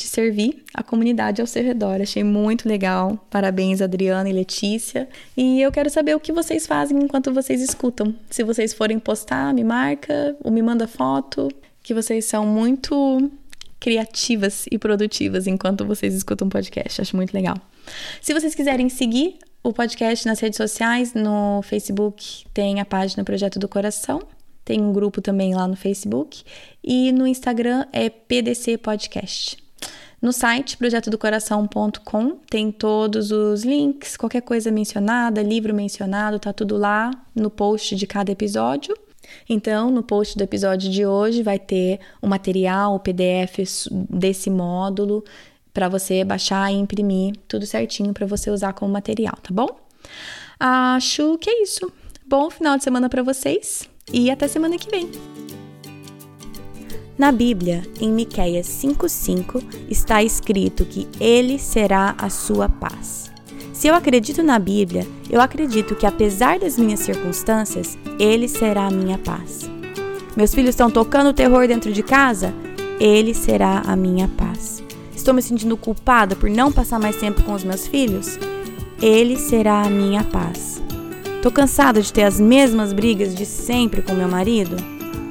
de 0.00 0.06
servir 0.06 0.64
a 0.72 0.82
comunidade 0.82 1.40
ao 1.40 1.46
seu 1.46 1.62
redor. 1.62 2.00
Achei 2.00 2.24
muito 2.24 2.66
legal. 2.66 3.18
Parabéns, 3.30 3.82
Adriana 3.82 4.28
e 4.28 4.32
Letícia. 4.32 5.08
E 5.36 5.60
eu 5.60 5.70
quero 5.70 5.90
saber 5.90 6.16
o 6.16 6.20
que 6.20 6.32
vocês 6.32 6.66
fazem 6.66 6.98
enquanto 6.98 7.32
vocês 7.32 7.60
escutam. 7.60 8.14
Se 8.30 8.42
vocês 8.42 8.72
forem 8.72 8.98
postar, 8.98 9.52
me 9.52 9.62
marca 9.62 10.34
ou 10.42 10.50
me 10.50 10.62
manda 10.62 10.86
foto, 10.88 11.48
que 11.82 11.92
vocês 11.92 12.24
são 12.24 12.46
muito 12.46 13.30
criativas 13.78 14.66
e 14.70 14.78
produtivas 14.78 15.46
enquanto 15.46 15.84
vocês 15.84 16.14
escutam 16.14 16.48
o 16.48 16.50
podcast. 16.50 17.02
Acho 17.02 17.16
muito 17.16 17.34
legal. 17.34 17.56
Se 18.22 18.32
vocês 18.32 18.54
quiserem 18.54 18.88
seguir 18.88 19.38
o 19.62 19.72
podcast 19.72 20.26
nas 20.26 20.40
redes 20.40 20.56
sociais, 20.56 21.12
no 21.12 21.60
Facebook 21.62 22.44
tem 22.54 22.80
a 22.80 22.84
página 22.84 23.22
Projeto 23.22 23.58
do 23.58 23.68
Coração. 23.68 24.20
Tem 24.64 24.80
um 24.80 24.92
grupo 24.92 25.20
também 25.20 25.54
lá 25.54 25.68
no 25.68 25.76
Facebook. 25.76 26.42
E 26.82 27.12
no 27.12 27.26
Instagram 27.26 27.84
é 27.92 28.08
PDC 28.08 28.78
Podcast. 28.78 29.69
No 30.20 30.32
site 30.32 30.76
projetodocoração.com 30.76 32.36
tem 32.48 32.70
todos 32.70 33.30
os 33.30 33.64
links, 33.64 34.16
qualquer 34.18 34.42
coisa 34.42 34.70
mencionada, 34.70 35.42
livro 35.42 35.74
mencionado, 35.74 36.38
tá 36.38 36.52
tudo 36.52 36.76
lá 36.76 37.10
no 37.34 37.48
post 37.48 37.96
de 37.96 38.06
cada 38.06 38.30
episódio. 38.30 38.94
Então, 39.48 39.90
no 39.90 40.02
post 40.02 40.36
do 40.36 40.42
episódio 40.42 40.90
de 40.90 41.06
hoje 41.06 41.42
vai 41.42 41.58
ter 41.58 42.00
o 42.20 42.26
material, 42.26 42.96
o 42.96 43.00
PDF 43.00 43.88
desse 44.10 44.50
módulo 44.50 45.24
para 45.72 45.88
você 45.88 46.24
baixar 46.24 46.70
e 46.70 46.76
imprimir 46.76 47.34
tudo 47.48 47.64
certinho 47.64 48.12
para 48.12 48.26
você 48.26 48.50
usar 48.50 48.72
como 48.72 48.92
material, 48.92 49.38
tá 49.42 49.54
bom? 49.54 49.68
Acho 50.58 51.38
que 51.38 51.48
é 51.48 51.62
isso. 51.62 51.90
Bom 52.26 52.50
final 52.50 52.76
de 52.76 52.84
semana 52.84 53.08
para 53.08 53.22
vocês 53.22 53.88
e 54.12 54.30
até 54.30 54.46
semana 54.48 54.76
que 54.76 54.90
vem. 54.90 55.10
Na 57.20 57.30
Bíblia, 57.30 57.82
em 58.00 58.10
Miqueias 58.10 58.66
5:5, 58.66 59.62
está 59.90 60.22
escrito 60.22 60.86
que 60.86 61.06
ele 61.20 61.58
será 61.58 62.14
a 62.16 62.30
sua 62.30 62.66
paz. 62.66 63.30
Se 63.74 63.88
eu 63.88 63.94
acredito 63.94 64.42
na 64.42 64.58
Bíblia, 64.58 65.06
eu 65.28 65.38
acredito 65.38 65.94
que 65.94 66.06
apesar 66.06 66.58
das 66.58 66.78
minhas 66.78 67.00
circunstâncias, 67.00 67.98
ele 68.18 68.48
será 68.48 68.86
a 68.86 68.90
minha 68.90 69.18
paz. 69.18 69.68
Meus 70.34 70.54
filhos 70.54 70.70
estão 70.70 70.90
tocando 70.90 71.34
terror 71.34 71.68
dentro 71.68 71.92
de 71.92 72.02
casa? 72.02 72.54
Ele 72.98 73.34
será 73.34 73.82
a 73.86 73.94
minha 73.94 74.26
paz. 74.26 74.82
Estou 75.14 75.34
me 75.34 75.42
sentindo 75.42 75.76
culpada 75.76 76.34
por 76.34 76.48
não 76.48 76.72
passar 76.72 76.98
mais 76.98 77.16
tempo 77.16 77.42
com 77.42 77.52
os 77.52 77.64
meus 77.64 77.86
filhos? 77.86 78.38
Ele 79.02 79.36
será 79.36 79.82
a 79.82 79.90
minha 79.90 80.24
paz. 80.24 80.82
Tô 81.42 81.50
cansada 81.50 82.00
de 82.00 82.10
ter 82.10 82.22
as 82.22 82.40
mesmas 82.40 82.94
brigas 82.94 83.34
de 83.34 83.44
sempre 83.44 84.00
com 84.00 84.14
meu 84.14 84.26
marido? 84.26 84.74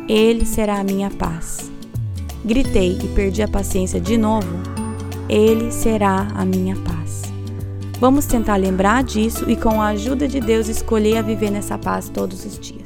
Ele 0.07 0.45
será 0.45 0.79
a 0.79 0.83
minha 0.83 1.09
paz 1.09 1.68
gritei 2.43 2.97
e 3.03 3.07
perdi 3.09 3.41
a 3.41 3.47
paciência 3.47 3.99
de 3.99 4.17
novo, 4.17 4.47
Ele 5.27 5.71
será 5.71 6.27
a 6.35 6.45
minha 6.45 6.75
paz. 6.75 7.23
Vamos 7.99 8.25
tentar 8.25 8.55
lembrar 8.55 9.03
disso 9.03 9.49
e, 9.49 9.55
com 9.57 9.81
a 9.81 9.87
ajuda 9.87 10.27
de 10.27 10.39
Deus, 10.39 10.69
escolher 10.69 11.17
a 11.17 11.21
viver 11.21 11.51
nessa 11.51 11.77
paz 11.77 12.07
todos 12.07 12.45
os 12.45 12.57
dias. 12.57 12.78